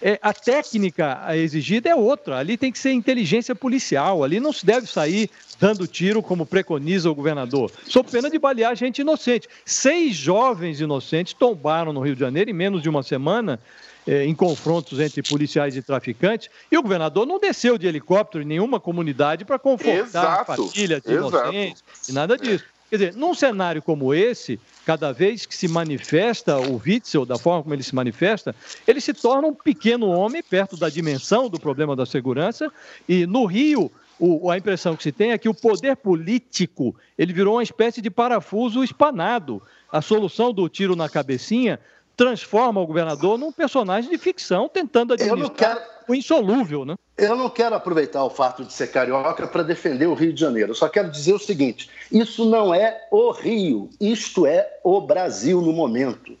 é, 0.00 0.18
a 0.22 0.32
técnica 0.32 1.20
exigida 1.34 1.88
é 1.88 1.94
outra. 1.94 2.38
Ali 2.38 2.56
tem 2.56 2.70
que 2.70 2.78
ser 2.78 2.92
inteligência 2.92 3.54
policial. 3.54 4.22
Ali 4.22 4.40
não 4.40 4.52
se 4.52 4.64
deve 4.64 4.86
sair 4.86 5.30
dando 5.60 5.86
tiro 5.86 6.22
como 6.22 6.46
preconiza 6.46 7.10
o 7.10 7.14
governador, 7.14 7.70
sob 7.86 8.08
pena 8.10 8.30
de 8.30 8.38
balear 8.38 8.76
gente 8.76 9.00
inocente. 9.00 9.48
Seis 9.64 10.14
jovens 10.14 10.80
inocentes 10.80 11.32
tombaram 11.32 11.92
no 11.92 12.00
Rio 12.00 12.14
de 12.14 12.20
Janeiro 12.20 12.50
em 12.50 12.54
menos 12.54 12.82
de 12.82 12.88
uma 12.88 13.02
semana. 13.02 13.60
É, 14.06 14.24
em 14.24 14.34
confrontos 14.34 15.00
entre 15.00 15.22
policiais 15.22 15.76
e 15.76 15.82
traficantes, 15.82 16.48
e 16.72 16.78
o 16.78 16.82
governador 16.82 17.26
não 17.26 17.38
desceu 17.38 17.76
de 17.76 17.86
helicóptero 17.86 18.42
em 18.42 18.46
nenhuma 18.46 18.80
comunidade 18.80 19.44
para 19.44 19.58
confortar 19.58 19.98
Exato. 19.98 20.52
a 20.52 20.56
família 20.56 20.98
de 20.98 21.12
Exato. 21.12 21.36
inocentes 21.36 21.84
e 22.08 22.12
nada 22.12 22.38
disso. 22.38 22.64
Quer 22.90 22.96
dizer, 22.96 23.14
num 23.16 23.34
cenário 23.34 23.82
como 23.82 24.14
esse, 24.14 24.58
cada 24.86 25.12
vez 25.12 25.44
que 25.44 25.54
se 25.54 25.68
manifesta 25.68 26.58
o 26.58 26.80
Witzel, 26.84 27.26
da 27.26 27.36
forma 27.36 27.62
como 27.62 27.74
ele 27.74 27.82
se 27.82 27.94
manifesta, 27.94 28.54
ele 28.86 29.00
se 29.00 29.12
torna 29.12 29.46
um 29.46 29.54
pequeno 29.54 30.08
homem 30.08 30.42
perto 30.42 30.76
da 30.76 30.88
dimensão 30.88 31.50
do 31.50 31.60
problema 31.60 31.94
da 31.94 32.06
segurança. 32.06 32.72
E 33.06 33.26
no 33.26 33.44
Rio, 33.44 33.92
o, 34.18 34.50
a 34.50 34.56
impressão 34.56 34.96
que 34.96 35.02
se 35.02 35.12
tem 35.12 35.32
é 35.32 35.38
que 35.38 35.48
o 35.48 35.54
poder 35.54 35.96
político 35.96 36.96
ele 37.16 37.32
virou 37.32 37.56
uma 37.56 37.62
espécie 37.62 38.00
de 38.00 38.10
parafuso 38.10 38.82
espanado. 38.82 39.62
A 39.92 40.00
solução 40.00 40.52
do 40.52 40.68
tiro 40.68 40.96
na 40.96 41.08
cabecinha 41.08 41.78
transforma 42.18 42.80
o 42.80 42.86
governador 42.86 43.38
num 43.38 43.52
personagem 43.52 44.10
de 44.10 44.18
ficção, 44.18 44.68
tentando 44.68 45.14
administrar 45.14 45.76
quero... 45.76 45.90
o 46.08 46.14
insolúvel, 46.16 46.84
né? 46.84 46.96
Eu 47.16 47.36
não 47.36 47.48
quero 47.48 47.76
aproveitar 47.76 48.24
o 48.24 48.28
fato 48.28 48.64
de 48.64 48.72
ser 48.72 48.88
carioca 48.88 49.46
para 49.46 49.62
defender 49.62 50.06
o 50.06 50.14
Rio 50.14 50.32
de 50.32 50.40
Janeiro. 50.40 50.72
Eu 50.72 50.74
só 50.74 50.88
quero 50.88 51.10
dizer 51.10 51.32
o 51.32 51.38
seguinte: 51.38 51.88
isso 52.10 52.44
não 52.50 52.74
é 52.74 53.06
o 53.12 53.30
Rio, 53.30 53.88
isto 54.00 54.46
é 54.46 54.68
o 54.82 55.00
Brasil 55.00 55.62
no 55.62 55.72
momento. 55.72 56.36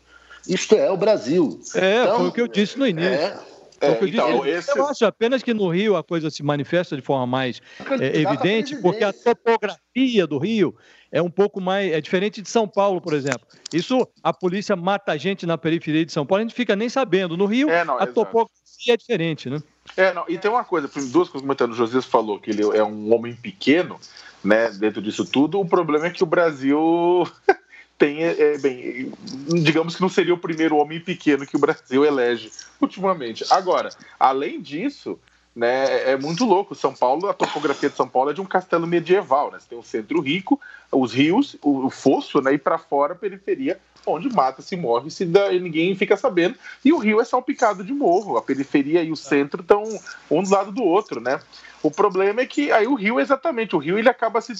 Isto 0.48 0.74
é 0.74 0.90
o 0.90 0.96
Brasil. 0.96 1.60
É, 1.74 2.02
então, 2.02 2.16
foi 2.16 2.28
o 2.28 2.32
que 2.32 2.40
eu 2.40 2.48
disse 2.48 2.76
no 2.76 2.86
início. 2.86 3.12
É, 3.12 3.38
é, 3.80 3.90
eu, 3.90 4.08
então, 4.08 4.46
esse... 4.46 4.76
eu 4.76 4.86
acho 4.86 5.04
apenas 5.04 5.42
que 5.42 5.54
no 5.54 5.68
Rio 5.68 5.96
a 5.96 6.02
coisa 6.02 6.30
se 6.30 6.42
manifesta 6.42 6.96
de 6.96 7.02
forma 7.02 7.26
mais 7.26 7.60
é, 8.00 8.20
evidente, 8.20 8.76
porque 8.76 9.04
a 9.04 9.12
topografia 9.12 10.26
do 10.26 10.38
Rio 10.38 10.74
é 11.12 11.22
um 11.22 11.30
pouco 11.30 11.60
mais. 11.60 11.92
é 11.92 12.00
diferente 12.00 12.42
de 12.42 12.48
São 12.48 12.66
Paulo, 12.66 13.00
por 13.00 13.14
exemplo. 13.14 13.40
Isso, 13.72 14.06
a 14.22 14.32
polícia 14.32 14.74
mata 14.74 15.12
a 15.12 15.16
gente 15.16 15.46
na 15.46 15.56
periferia 15.56 16.04
de 16.04 16.12
São 16.12 16.26
Paulo, 16.26 16.42
a 16.42 16.46
gente 16.46 16.54
fica 16.54 16.74
nem 16.74 16.88
sabendo. 16.88 17.36
No 17.36 17.46
Rio, 17.46 17.70
é, 17.70 17.84
não, 17.84 17.94
a 17.94 18.02
exato. 18.02 18.14
topografia 18.14 18.94
é 18.94 18.96
diferente, 18.96 19.48
né? 19.48 19.62
É, 19.96 20.12
não, 20.12 20.24
e 20.28 20.36
tem 20.36 20.50
uma 20.50 20.64
coisa, 20.64 20.88
duas 20.88 21.28
coisas 21.28 21.40
comentando, 21.40 21.72
o 21.72 21.74
José 21.76 22.00
falou 22.02 22.38
que 22.38 22.50
ele 22.50 22.62
é 22.76 22.84
um 22.84 23.12
homem 23.12 23.34
pequeno, 23.34 23.98
né, 24.44 24.70
dentro 24.70 25.00
disso 25.00 25.24
tudo, 25.24 25.58
o 25.58 25.66
problema 25.66 26.06
é 26.06 26.10
que 26.10 26.22
o 26.22 26.26
Brasil 26.26 27.26
tem, 27.98 28.24
é, 28.24 28.54
é, 28.54 28.58
bem, 28.58 29.12
digamos 29.62 29.96
que 29.96 30.00
não 30.00 30.08
seria 30.08 30.32
o 30.32 30.38
primeiro 30.38 30.76
homem 30.76 31.00
pequeno 31.00 31.44
que 31.44 31.56
o 31.56 31.60
Brasil 31.60 32.04
elege 32.04 32.50
ultimamente. 32.80 33.44
Agora, 33.50 33.90
além 34.18 34.60
disso, 34.60 35.18
né, 35.58 36.12
é 36.12 36.16
muito 36.16 36.44
louco. 36.44 36.72
São 36.72 36.94
Paulo, 36.94 37.28
a 37.28 37.34
topografia 37.34 37.90
de 37.90 37.96
São 37.96 38.08
Paulo 38.08 38.30
é 38.30 38.32
de 38.32 38.40
um 38.40 38.44
castelo 38.44 38.86
medieval, 38.86 39.50
né? 39.50 39.58
Você 39.58 39.66
tem 39.68 39.78
o 39.78 39.82
centro 39.82 40.20
rico, 40.20 40.60
os 40.92 41.12
rios, 41.12 41.56
o, 41.60 41.86
o 41.86 41.90
fosso, 41.90 42.40
né, 42.40 42.54
e 42.54 42.58
para 42.58 42.78
fora 42.78 43.14
a 43.14 43.16
periferia, 43.16 43.80
onde 44.06 44.32
mata, 44.32 44.62
se 44.62 44.76
morre, 44.76 45.10
se 45.10 45.26
dá, 45.26 45.52
e 45.52 45.58
ninguém 45.58 45.96
fica 45.96 46.16
sabendo. 46.16 46.54
E 46.84 46.92
o 46.92 46.98
rio 46.98 47.20
é 47.20 47.24
salpicado 47.24 47.82
de 47.82 47.92
morro. 47.92 48.36
A 48.36 48.42
periferia 48.42 49.02
e 49.02 49.10
o 49.10 49.16
centro 49.16 49.60
estão 49.60 49.82
um 50.30 50.44
do 50.44 50.50
lado 50.50 50.70
do 50.70 50.84
outro, 50.84 51.20
né? 51.20 51.40
O 51.82 51.90
problema 51.90 52.40
é 52.40 52.46
que 52.46 52.70
aí 52.70 52.86
o 52.86 52.94
rio, 52.94 53.18
exatamente, 53.18 53.74
o 53.74 53.80
rio 53.80 53.98
ele 53.98 54.08
acaba 54.08 54.40
se. 54.40 54.52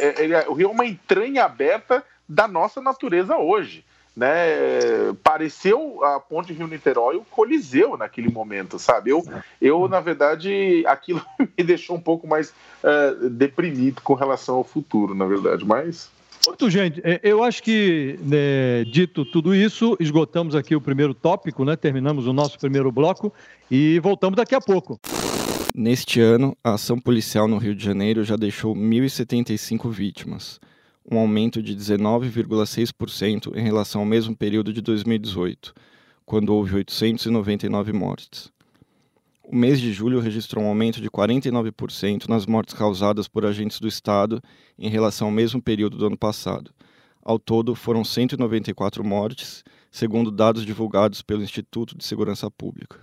É, 0.00 0.24
ele, 0.24 0.36
o 0.48 0.54
rio 0.54 0.68
é 0.68 0.72
uma 0.72 0.84
entranha 0.84 1.44
aberta 1.44 2.04
da 2.28 2.48
nossa 2.48 2.80
natureza 2.80 3.36
hoje. 3.36 3.84
Né, 4.20 5.14
pareceu 5.24 6.04
a 6.04 6.20
ponte 6.20 6.52
Rio-Niterói 6.52 7.16
o 7.16 7.24
Coliseu 7.24 7.96
naquele 7.96 8.30
momento, 8.30 8.78
sabe? 8.78 9.12
Eu, 9.12 9.24
eu, 9.58 9.88
na 9.88 9.98
verdade, 9.98 10.84
aquilo 10.86 11.22
me 11.56 11.64
deixou 11.64 11.96
um 11.96 12.00
pouco 12.00 12.26
mais 12.26 12.50
uh, 12.84 13.30
deprimido 13.30 14.02
com 14.02 14.12
relação 14.12 14.56
ao 14.56 14.64
futuro, 14.64 15.14
na 15.14 15.24
verdade, 15.24 15.64
mas... 15.64 16.10
Muito, 16.46 16.68
gente, 16.68 17.00
é, 17.02 17.18
eu 17.22 17.42
acho 17.42 17.62
que, 17.62 18.18
né, 18.20 18.84
dito 18.84 19.24
tudo 19.24 19.54
isso, 19.54 19.96
esgotamos 19.98 20.54
aqui 20.54 20.76
o 20.76 20.82
primeiro 20.82 21.14
tópico, 21.14 21.64
né? 21.64 21.74
Terminamos 21.74 22.26
o 22.26 22.32
nosso 22.34 22.58
primeiro 22.58 22.92
bloco 22.92 23.32
e 23.70 23.98
voltamos 24.00 24.36
daqui 24.36 24.54
a 24.54 24.60
pouco. 24.60 25.00
Neste 25.74 26.20
ano, 26.20 26.54
a 26.62 26.74
ação 26.74 26.98
policial 26.98 27.48
no 27.48 27.56
Rio 27.56 27.74
de 27.74 27.82
Janeiro 27.82 28.22
já 28.22 28.36
deixou 28.36 28.74
1.075 28.74 29.90
vítimas, 29.90 30.60
um 31.10 31.18
aumento 31.18 31.60
de 31.60 31.76
19,6% 31.76 33.56
em 33.56 33.62
relação 33.62 34.02
ao 34.02 34.06
mesmo 34.06 34.36
período 34.36 34.72
de 34.72 34.80
2018, 34.80 35.74
quando 36.24 36.54
houve 36.54 36.76
899 36.76 37.92
mortes. 37.92 38.52
O 39.42 39.56
mês 39.56 39.80
de 39.80 39.92
julho 39.92 40.20
registrou 40.20 40.64
um 40.64 40.68
aumento 40.68 41.00
de 41.00 41.10
49% 41.10 42.28
nas 42.28 42.46
mortes 42.46 42.72
causadas 42.72 43.26
por 43.26 43.44
agentes 43.44 43.80
do 43.80 43.88
Estado 43.88 44.40
em 44.78 44.88
relação 44.88 45.26
ao 45.26 45.32
mesmo 45.32 45.60
período 45.60 45.96
do 45.96 46.06
ano 46.06 46.16
passado. 46.16 46.70
Ao 47.20 47.36
todo, 47.36 47.74
foram 47.74 48.04
194 48.04 49.04
mortes, 49.04 49.64
segundo 49.90 50.30
dados 50.30 50.64
divulgados 50.64 51.20
pelo 51.20 51.42
Instituto 51.42 51.98
de 51.98 52.04
Segurança 52.04 52.48
Pública. 52.48 53.00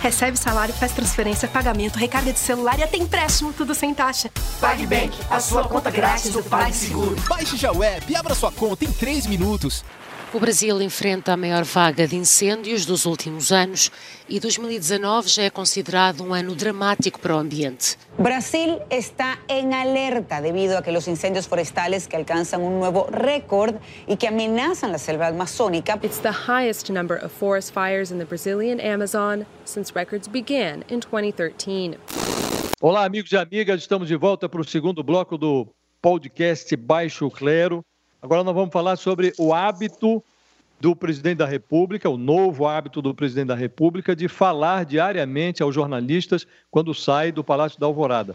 Recebe 0.00 0.38
salário, 0.38 0.72
faz 0.72 0.92
transferência, 0.92 1.46
pagamento, 1.48 1.98
recarga 1.98 2.32
de 2.32 2.38
celular 2.38 2.78
e 2.78 2.82
até 2.82 2.96
empréstimo, 2.96 3.52
tudo 3.52 3.74
sem 3.74 3.92
taxa. 3.92 4.30
PagBank, 4.58 5.14
a 5.28 5.38
sua 5.38 5.68
conta 5.68 5.90
grátis 5.90 6.32
do 6.32 6.42
PagSeguro. 6.42 7.14
Baixe 7.28 7.58
já 7.58 7.70
o 7.72 7.82
app 7.82 8.10
e 8.10 8.16
abra 8.16 8.34
sua 8.34 8.50
conta 8.50 8.86
em 8.86 8.90
3 8.90 9.26
minutos. 9.26 9.84
O 10.36 10.38
Brasil 10.38 10.82
enfrenta 10.82 11.32
a 11.32 11.36
maior 11.36 11.64
vaga 11.64 12.06
de 12.06 12.14
incêndios 12.14 12.84
dos 12.84 13.06
últimos 13.06 13.50
anos 13.50 13.90
e 14.28 14.38
2019 14.38 15.30
já 15.30 15.44
é 15.44 15.48
considerado 15.48 16.22
um 16.22 16.34
ano 16.34 16.54
dramático 16.54 17.18
para 17.18 17.34
o 17.34 17.38
ambiente. 17.38 17.96
Brasil 18.18 18.82
está 18.90 19.38
em 19.48 19.72
alerta 19.72 20.38
devido 20.42 20.72
a 20.72 20.82
que 20.82 20.90
os 20.90 21.08
incêndios 21.08 21.46
florestais 21.46 22.06
que 22.06 22.14
alcançam 22.14 22.62
um 22.62 22.80
novo 22.80 23.08
recorde 23.10 23.78
e 24.06 24.14
que 24.14 24.26
ameaçam 24.26 24.92
a 24.92 24.98
selva 24.98 25.28
amazônica. 25.28 25.98
It's 26.04 26.18
the 26.18 26.28
highest 26.28 26.92
number 26.92 27.16
of 27.24 27.34
forest 27.34 27.72
fires 27.72 28.10
in 28.10 28.18
the 28.18 28.26
Brazilian 28.26 28.78
Amazon 28.78 29.46
since 29.64 29.90
records 29.94 30.28
began 30.28 30.82
in 30.90 31.00
2013. 31.00 31.98
Olá, 32.82 33.06
amigos 33.06 33.32
e 33.32 33.38
amigas, 33.38 33.80
estamos 33.80 34.06
de 34.06 34.16
volta 34.16 34.50
para 34.50 34.60
o 34.60 34.64
segundo 34.64 35.02
bloco 35.02 35.38
do 35.38 35.66
podcast 36.02 36.76
Baixo 36.76 37.30
Clero. 37.30 37.82
Agora 38.26 38.42
nós 38.42 38.56
vamos 38.56 38.72
falar 38.72 38.96
sobre 38.96 39.32
o 39.38 39.54
hábito 39.54 40.20
do 40.80 40.96
presidente 40.96 41.38
da 41.38 41.46
República, 41.46 42.10
o 42.10 42.18
novo 42.18 42.66
hábito 42.66 43.00
do 43.00 43.14
presidente 43.14 43.46
da 43.46 43.54
República 43.54 44.16
de 44.16 44.26
falar 44.26 44.84
diariamente 44.84 45.62
aos 45.62 45.72
jornalistas 45.72 46.44
quando 46.68 46.92
sai 46.92 47.30
do 47.30 47.44
Palácio 47.44 47.78
da 47.78 47.86
Alvorada. 47.86 48.34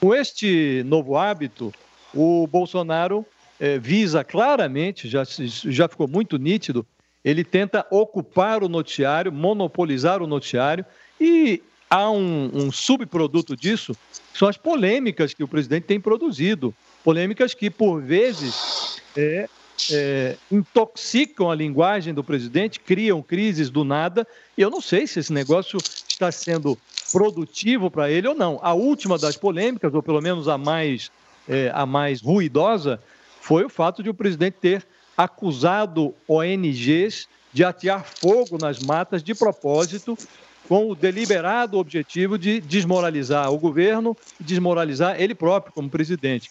Com 0.00 0.12
este 0.12 0.82
novo 0.86 1.16
hábito, 1.16 1.72
o 2.12 2.48
Bolsonaro 2.48 3.24
eh, 3.60 3.78
visa 3.78 4.24
claramente, 4.24 5.08
já, 5.08 5.22
já 5.24 5.86
ficou 5.86 6.08
muito 6.08 6.36
nítido, 6.36 6.84
ele 7.24 7.44
tenta 7.44 7.86
ocupar 7.92 8.64
o 8.64 8.68
noticiário, 8.68 9.30
monopolizar 9.30 10.20
o 10.20 10.26
noticiário, 10.26 10.84
e 11.20 11.62
há 11.88 12.10
um, 12.10 12.50
um 12.52 12.72
subproduto 12.72 13.56
disso, 13.56 13.96
são 14.34 14.48
as 14.48 14.56
polêmicas 14.56 15.32
que 15.32 15.44
o 15.44 15.48
presidente 15.48 15.84
tem 15.84 16.00
produzido. 16.00 16.74
Polêmicas 17.04 17.54
que, 17.54 17.70
por 17.70 18.02
vezes, 18.02 18.77
é, 19.16 19.48
é, 19.90 20.36
intoxicam 20.50 21.50
a 21.50 21.54
linguagem 21.54 22.12
do 22.12 22.24
presidente, 22.24 22.80
criam 22.80 23.22
crises 23.22 23.70
do 23.70 23.84
nada. 23.84 24.26
E 24.56 24.62
eu 24.62 24.70
não 24.70 24.80
sei 24.80 25.06
se 25.06 25.20
esse 25.20 25.32
negócio 25.32 25.78
está 26.08 26.30
sendo 26.32 26.76
produtivo 27.12 27.90
para 27.90 28.10
ele 28.10 28.28
ou 28.28 28.34
não. 28.34 28.58
A 28.62 28.74
última 28.74 29.18
das 29.18 29.36
polêmicas, 29.36 29.94
ou 29.94 30.02
pelo 30.02 30.20
menos 30.20 30.48
a 30.48 30.58
mais, 30.58 31.10
é, 31.48 31.70
a 31.74 31.86
mais 31.86 32.20
ruidosa, 32.20 33.00
foi 33.40 33.64
o 33.64 33.68
fato 33.68 34.02
de 34.02 34.10
o 34.10 34.14
presidente 34.14 34.56
ter 34.60 34.86
acusado 35.16 36.14
ONGs 36.28 37.28
de 37.52 37.64
atear 37.64 38.04
fogo 38.04 38.58
nas 38.60 38.78
matas 38.78 39.22
de 39.22 39.34
propósito, 39.34 40.16
com 40.68 40.90
o 40.90 40.94
deliberado 40.94 41.78
objetivo 41.78 42.38
de 42.38 42.60
desmoralizar 42.60 43.50
o 43.50 43.58
governo 43.58 44.14
e 44.38 44.44
desmoralizar 44.44 45.20
ele 45.20 45.34
próprio 45.34 45.72
como 45.72 45.88
presidente. 45.88 46.50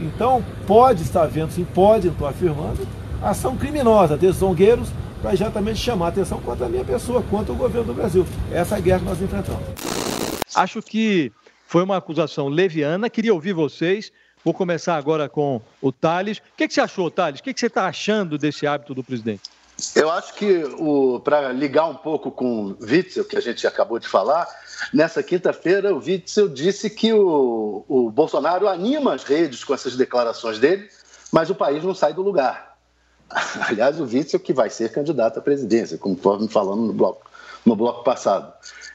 Então, 0.00 0.44
pode 0.66 1.02
estar 1.02 1.22
havendo, 1.22 1.52
sim, 1.52 1.64
pode, 1.64 2.08
estou 2.08 2.26
afirmando, 2.26 2.86
ação 3.22 3.56
criminosa 3.56 4.16
desses 4.16 4.36
zongueiros 4.36 4.88
para 5.22 5.32
exatamente 5.32 5.78
chamar 5.78 6.06
a 6.06 6.08
atenção 6.08 6.40
contra 6.40 6.66
a 6.66 6.68
minha 6.68 6.84
pessoa, 6.84 7.22
contra 7.22 7.52
o 7.52 7.56
governo 7.56 7.88
do 7.88 7.94
Brasil. 7.94 8.26
Essa 8.52 8.76
é 8.76 8.78
a 8.78 8.80
guerra 8.80 8.98
que 9.00 9.04
nós 9.06 9.22
enfrentamos. 9.22 9.62
Acho 10.54 10.82
que 10.82 11.32
foi 11.66 11.82
uma 11.82 11.96
acusação 11.96 12.48
leviana. 12.48 13.10
Queria 13.10 13.34
ouvir 13.34 13.52
vocês. 13.52 14.12
Vou 14.44 14.54
começar 14.54 14.96
agora 14.96 15.28
com 15.28 15.60
o 15.82 15.90
Thales. 15.90 16.38
O 16.38 16.42
que, 16.56 16.68
que 16.68 16.74
você 16.74 16.80
achou, 16.80 17.10
Thales? 17.10 17.40
O 17.40 17.42
que, 17.42 17.52
que 17.52 17.58
você 17.58 17.66
está 17.66 17.86
achando 17.86 18.38
desse 18.38 18.66
hábito 18.66 18.94
do 18.94 19.02
presidente? 19.02 19.42
Eu 19.94 20.10
acho 20.10 20.34
que, 20.34 20.62
para 21.22 21.52
ligar 21.52 21.86
um 21.86 21.94
pouco 21.94 22.30
com 22.30 22.68
o 22.68 22.76
Witzel, 22.80 23.26
que 23.26 23.36
a 23.36 23.40
gente 23.40 23.66
acabou 23.66 23.98
de 23.98 24.08
falar, 24.08 24.48
nessa 24.92 25.22
quinta-feira 25.22 25.94
o 25.94 25.98
Witzel 25.98 26.48
disse 26.48 26.88
que 26.88 27.12
o, 27.12 27.84
o 27.86 28.10
Bolsonaro 28.10 28.68
anima 28.68 29.14
as 29.14 29.24
redes 29.24 29.64
com 29.64 29.74
essas 29.74 29.94
declarações 29.94 30.58
dele, 30.58 30.88
mas 31.30 31.50
o 31.50 31.54
país 31.54 31.84
não 31.84 31.94
sai 31.94 32.14
do 32.14 32.22
lugar. 32.22 32.76
Aliás, 33.68 34.00
o 34.00 34.04
Witzel 34.04 34.40
que 34.40 34.54
vai 34.54 34.70
ser 34.70 34.92
candidato 34.92 35.38
à 35.38 35.42
presidência, 35.42 35.98
conforme 35.98 36.48
falando 36.48 36.82
no 36.82 36.92
bloco, 36.94 37.30
no 37.64 37.76
bloco 37.76 38.02
passado. 38.02 38.54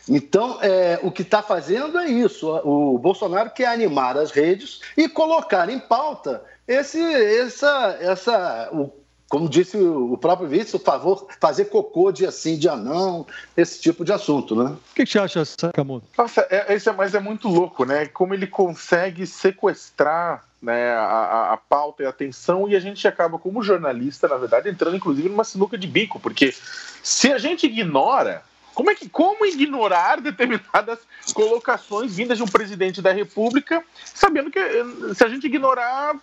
Então, 0.10 0.58
é, 0.64 1.00
o 1.04 1.12
que 1.12 1.22
está 1.22 1.44
fazendo 1.44 2.00
é 2.00 2.08
isso. 2.08 2.50
O 2.66 2.98
Bolsonaro 2.98 3.52
quer 3.52 3.68
animar 3.68 4.18
as 4.18 4.32
redes 4.32 4.82
e 4.98 5.08
colocar 5.08 5.70
em 5.70 5.80
pauta 5.80 6.44
esse, 6.68 7.00
essa, 7.00 7.98
essa, 8.00 8.70
o 8.74 9.01
como 9.32 9.48
disse 9.48 9.78
o 9.78 10.18
próprio 10.18 10.50
vice, 10.50 10.76
o 10.76 10.80
favor 10.80 11.26
fazer 11.40 11.66
cocô 11.66 12.12
dia 12.12 12.30
sim, 12.32 12.58
dia 12.58 12.76
não, 12.76 13.26
esse 13.56 13.80
tipo 13.80 14.04
de 14.04 14.12
assunto, 14.12 14.62
né? 14.62 14.72
O 14.72 14.94
que, 14.94 15.06
que 15.06 15.10
você 15.10 15.20
acha, 15.20 15.46
Sakamoto? 15.46 16.06
Nossa, 16.18 16.46
é, 16.50 16.76
esse 16.76 16.90
é, 16.90 16.92
mas 16.92 17.16
é 17.16 17.20
muito 17.22 17.48
louco, 17.48 17.86
né? 17.86 18.08
Como 18.08 18.34
ele 18.34 18.46
consegue 18.46 19.26
sequestrar 19.26 20.44
né, 20.62 20.92
a, 20.92 21.54
a, 21.54 21.58
pauta 21.58 22.04
e 22.04 22.06
a 22.06 22.10
atenção 22.10 22.68
e 22.68 22.76
a 22.76 22.80
gente 22.82 23.08
acaba, 23.08 23.40
como 23.40 23.64
jornalista, 23.64 24.28
na 24.28 24.36
verdade, 24.36 24.68
entrando 24.68 24.98
inclusive 24.98 25.30
numa 25.30 25.46
sinuca 25.46 25.78
de 25.78 25.88
bico, 25.88 26.20
porque 26.20 26.54
se 27.02 27.32
a 27.32 27.38
gente 27.38 27.66
ignora 27.66 28.44
como 28.76 28.92
é 28.92 28.96
que 28.96 29.08
como 29.08 29.46
ignorar 29.46 30.20
determinadas 30.20 31.00
colocações 31.34 32.16
vindas 32.16 32.38
de 32.38 32.44
um 32.44 32.48
presidente 32.48 33.02
da 33.02 33.14
República, 33.14 33.82
sabendo 34.04 34.52
que 34.52 34.60
se 35.16 35.24
a 35.24 35.30
gente 35.30 35.48
ignorar 35.48 36.16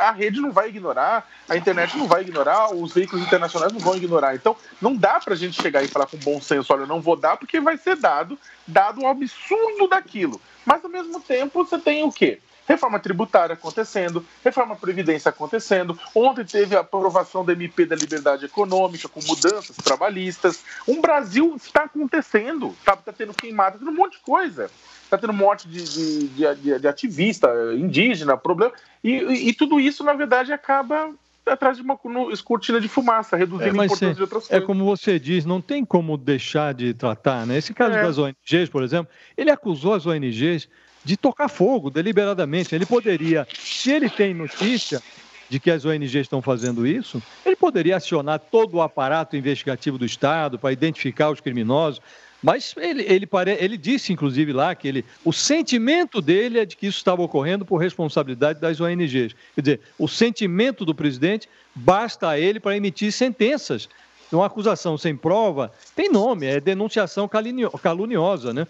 a 0.00 0.10
rede 0.12 0.40
não 0.40 0.52
vai 0.52 0.68
ignorar, 0.68 1.28
a 1.48 1.56
internet 1.56 1.96
não 1.96 2.06
vai 2.06 2.22
ignorar, 2.22 2.74
os 2.74 2.92
veículos 2.92 3.24
internacionais 3.24 3.72
não 3.72 3.80
vão 3.80 3.96
ignorar. 3.96 4.34
Então, 4.34 4.56
não 4.80 4.94
dá 4.94 5.20
para 5.20 5.34
a 5.34 5.36
gente 5.36 5.60
chegar 5.60 5.82
e 5.82 5.88
falar 5.88 6.06
com 6.06 6.16
bom 6.18 6.40
senso, 6.40 6.72
olha, 6.72 6.82
eu 6.82 6.86
não 6.86 7.00
vou 7.00 7.16
dar, 7.16 7.36
porque 7.36 7.60
vai 7.60 7.76
ser 7.76 7.96
dado, 7.96 8.38
dado 8.66 9.02
o 9.02 9.06
absurdo 9.06 9.88
daquilo. 9.88 10.40
Mas, 10.64 10.84
ao 10.84 10.90
mesmo 10.90 11.20
tempo, 11.20 11.64
você 11.64 11.78
tem 11.78 12.04
o 12.04 12.12
quê? 12.12 12.40
Reforma 12.66 12.98
tributária 13.00 13.54
acontecendo, 13.54 14.24
reforma 14.44 14.76
previdência 14.76 15.28
acontecendo. 15.28 15.98
Ontem 16.14 16.44
teve 16.44 16.76
a 16.76 16.80
aprovação 16.80 17.44
da 17.44 17.52
MP 17.52 17.84
da 17.84 17.96
liberdade 17.96 18.44
econômica, 18.44 19.08
com 19.08 19.20
mudanças 19.26 19.76
trabalhistas. 19.76 20.64
Um 20.86 21.00
Brasil 21.00 21.54
está 21.56 21.84
acontecendo, 21.84 22.74
está 22.78 22.96
tá 22.96 23.12
tendo 23.12 23.34
queimada, 23.34 23.78
tendo 23.78 23.90
um 23.90 23.94
monte 23.94 24.12
de 24.12 24.22
coisa 24.22 24.70
está 25.14 25.18
tendo 25.18 25.32
morte 25.34 25.68
de, 25.68 26.28
de, 26.28 26.54
de, 26.54 26.78
de, 26.78 26.88
ativista 26.88 27.48
indígena, 27.76 28.34
problema. 28.34 28.72
E, 29.04 29.10
e, 29.10 29.48
e, 29.50 29.52
tudo 29.52 29.78
isso, 29.78 30.02
na 30.02 30.14
verdade, 30.14 30.54
acaba 30.54 31.12
atrás 31.44 31.76
de 31.76 31.82
uma 31.82 31.98
cortina 32.44 32.80
de 32.80 32.88
fumaça, 32.88 33.36
reduzindo 33.36 33.76
é, 33.76 33.80
a 33.80 33.84
importância 33.84 34.14
de 34.14 34.22
outras 34.22 34.44
é 34.44 34.48
coisas. 34.48 34.62
É 34.62 34.66
como 34.66 34.84
você 34.84 35.18
diz, 35.18 35.44
não 35.44 35.60
tem 35.60 35.84
como 35.84 36.16
deixar 36.16 36.72
de 36.72 36.94
tratar, 36.94 37.46
né? 37.46 37.58
Esse 37.58 37.74
caso 37.74 37.94
é. 37.94 38.02
das 38.02 38.18
ONGs, 38.18 38.70
por 38.70 38.82
exemplo, 38.82 39.12
ele 39.36 39.50
acusou 39.50 39.94
as 39.94 40.06
ONGs 40.06 40.68
de 41.04 41.16
tocar 41.16 41.48
fogo 41.48 41.90
deliberadamente. 41.90 42.74
Ele 42.74 42.86
poderia, 42.86 43.46
se 43.52 43.90
ele 43.90 44.08
tem 44.08 44.34
notícia 44.34 45.02
de 45.48 45.60
que 45.60 45.70
as 45.70 45.84
ONGs 45.84 46.14
estão 46.14 46.40
fazendo 46.40 46.86
isso, 46.86 47.22
ele 47.44 47.56
poderia 47.56 47.96
acionar 47.96 48.38
todo 48.38 48.74
o 48.74 48.82
aparato 48.82 49.36
investigativo 49.36 49.98
do 49.98 50.06
Estado 50.06 50.58
para 50.58 50.72
identificar 50.72 51.30
os 51.30 51.40
criminosos, 51.40 52.00
mas 52.42 52.74
ele, 52.76 53.02
ele, 53.02 53.26
pare... 53.26 53.56
ele 53.60 53.76
disse, 53.76 54.12
inclusive, 54.12 54.52
lá 54.52 54.74
que 54.74 54.88
ele, 54.88 55.04
o 55.24 55.32
sentimento 55.32 56.20
dele 56.20 56.58
é 56.58 56.64
de 56.64 56.76
que 56.76 56.86
isso 56.86 56.98
estava 56.98 57.22
ocorrendo 57.22 57.64
por 57.64 57.76
responsabilidade 57.76 58.60
das 58.60 58.80
ONGs. 58.80 59.34
Quer 59.54 59.60
dizer, 59.60 59.80
o 59.98 60.08
sentimento 60.08 60.84
do 60.84 60.94
presidente 60.94 61.48
basta 61.74 62.28
a 62.28 62.38
ele 62.38 62.58
para 62.58 62.76
emitir 62.76 63.12
sentenças. 63.12 63.88
Uma 64.32 64.46
acusação 64.46 64.96
sem 64.96 65.16
prova 65.16 65.72
tem 65.94 66.10
nome, 66.10 66.46
é 66.46 66.60
denunciação 66.60 67.28
caluniosa. 67.28 68.52
Né? 68.52 68.66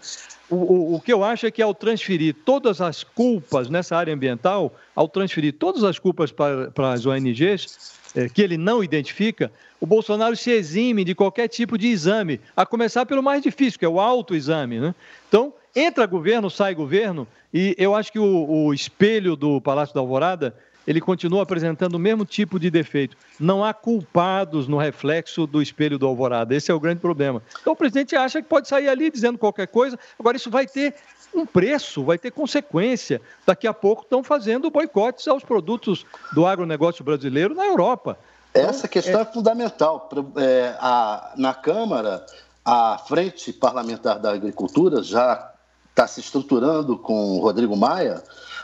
O, 0.49 0.55
o, 0.55 0.95
o 0.95 1.01
que 1.01 1.11
eu 1.11 1.23
acho 1.23 1.45
é 1.45 1.51
que 1.51 1.61
ao 1.61 1.73
transferir 1.73 2.35
todas 2.45 2.81
as 2.81 3.03
culpas 3.03 3.69
nessa 3.69 3.95
área 3.95 4.13
ambiental, 4.13 4.73
ao 4.95 5.07
transferir 5.07 5.53
todas 5.53 5.83
as 5.83 5.97
culpas 5.97 6.31
para, 6.31 6.71
para 6.71 6.93
as 6.93 7.05
ONGs, 7.05 7.93
é, 8.15 8.29
que 8.29 8.41
ele 8.41 8.57
não 8.57 8.83
identifica, 8.83 9.51
o 9.79 9.85
Bolsonaro 9.85 10.35
se 10.35 10.51
exime 10.51 11.03
de 11.03 11.15
qualquer 11.15 11.47
tipo 11.47 11.77
de 11.77 11.87
exame, 11.87 12.39
a 12.55 12.65
começar 12.65 13.05
pelo 13.05 13.23
mais 13.23 13.41
difícil, 13.41 13.79
que 13.79 13.85
é 13.85 13.89
o 13.89 13.99
autoexame. 13.99 14.79
Né? 14.79 14.95
Então, 15.27 15.53
entra 15.75 16.05
governo, 16.05 16.49
sai 16.49 16.75
governo, 16.75 17.27
e 17.53 17.75
eu 17.77 17.95
acho 17.95 18.11
que 18.11 18.19
o, 18.19 18.49
o 18.49 18.73
espelho 18.73 19.35
do 19.35 19.59
Palácio 19.59 19.93
da 19.93 20.01
Alvorada 20.01 20.55
ele 20.85 21.01
continua 21.01 21.43
apresentando 21.43 21.95
o 21.95 21.99
mesmo 21.99 22.25
tipo 22.25 22.59
de 22.59 22.69
defeito. 22.69 23.17
Não 23.39 23.63
há 23.63 23.73
culpados 23.73 24.67
no 24.67 24.77
reflexo 24.77 25.47
do 25.47 25.61
espelho 25.61 25.97
do 25.97 26.05
Alvorada. 26.05 26.55
Esse 26.55 26.71
é 26.71 26.73
o 26.73 26.79
grande 26.79 26.99
problema. 26.99 27.41
Então 27.61 27.73
o 27.73 27.75
presidente 27.75 28.15
acha 28.15 28.41
que 28.41 28.47
pode 28.47 28.67
sair 28.67 28.89
ali 28.89 29.09
dizendo 29.09 29.37
qualquer 29.37 29.67
coisa. 29.67 29.97
Agora, 30.19 30.37
isso 30.37 30.49
vai 30.49 30.67
ter 30.67 30.95
um 31.33 31.45
preço, 31.45 32.03
vai 32.03 32.17
ter 32.17 32.31
consequência. 32.31 33.21
Daqui 33.45 33.67
a 33.67 33.73
pouco 33.73 34.03
estão 34.03 34.23
fazendo 34.23 34.69
boicotes 34.69 35.27
aos 35.27 35.43
produtos 35.43 36.05
do 36.33 36.45
agronegócio 36.45 37.03
brasileiro 37.03 37.55
na 37.55 37.65
Europa. 37.65 38.17
Então, 38.51 38.69
Essa 38.69 38.87
questão 38.87 39.19
é, 39.19 39.23
é 39.23 39.25
fundamental. 39.25 40.09
É, 40.37 40.75
a, 40.79 41.33
na 41.35 41.53
Câmara, 41.53 42.25
a 42.63 42.99
Frente 43.07 43.51
Parlamentar 43.51 44.19
da 44.19 44.31
Agricultura 44.31 45.01
já 45.01 45.52
está 45.93 46.07
se 46.07 46.19
estruturando 46.19 46.97
com 46.97 47.37
o 47.37 47.39
Rodrigo 47.39 47.77
Maia 47.77 48.23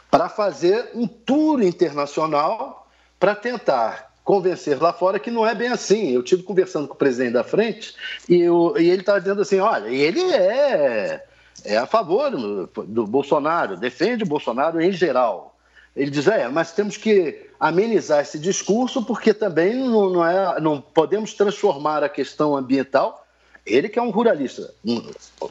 para 0.10 0.28
fazer 0.28 0.90
um 0.96 1.08
tour 1.08 1.62
internacional 1.62 2.88
para 3.20 3.36
tentar 3.36 4.12
convencer 4.24 4.82
lá 4.82 4.92
fora 4.92 5.20
que 5.20 5.30
não 5.30 5.46
é 5.46 5.54
bem 5.54 5.70
assim. 5.70 6.10
Eu 6.10 6.24
tive 6.24 6.44
conversando 6.44 6.88
com 6.88 6.96
o 6.96 6.98
presidente 6.98 7.34
da 7.34 7.44
frente 7.44 7.94
e, 8.28 8.42
eu, 8.42 8.74
e 8.78 8.90
ele 8.90 9.02
está 9.02 9.20
dizendo 9.20 9.42
assim, 9.42 9.60
olha, 9.60 9.88
ele 9.88 10.22
é 10.34 11.24
é 11.64 11.78
a 11.78 11.86
favor 11.86 12.32
do, 12.32 12.68
do 12.86 13.06
Bolsonaro, 13.06 13.76
defende 13.76 14.24
o 14.24 14.28
Bolsonaro 14.28 14.82
em 14.82 14.92
geral. 14.92 15.58
Ele 15.96 16.10
diz, 16.10 16.28
é, 16.28 16.48
mas 16.48 16.72
temos 16.72 16.96
que 16.98 17.48
amenizar 17.60 18.22
esse 18.22 18.40
discurso 18.40 19.04
porque 19.04 19.34
também 19.34 19.76
não, 19.76 20.10
não, 20.10 20.26
é, 20.26 20.60
não 20.62 20.80
podemos 20.80 21.34
transformar 21.34 22.04
a 22.04 22.10
questão 22.10 22.56
ambiental, 22.56 23.26
ele 23.66 23.90
que 23.90 24.00
é 24.00 24.02
um 24.02 24.10
ruralista, 24.10 24.74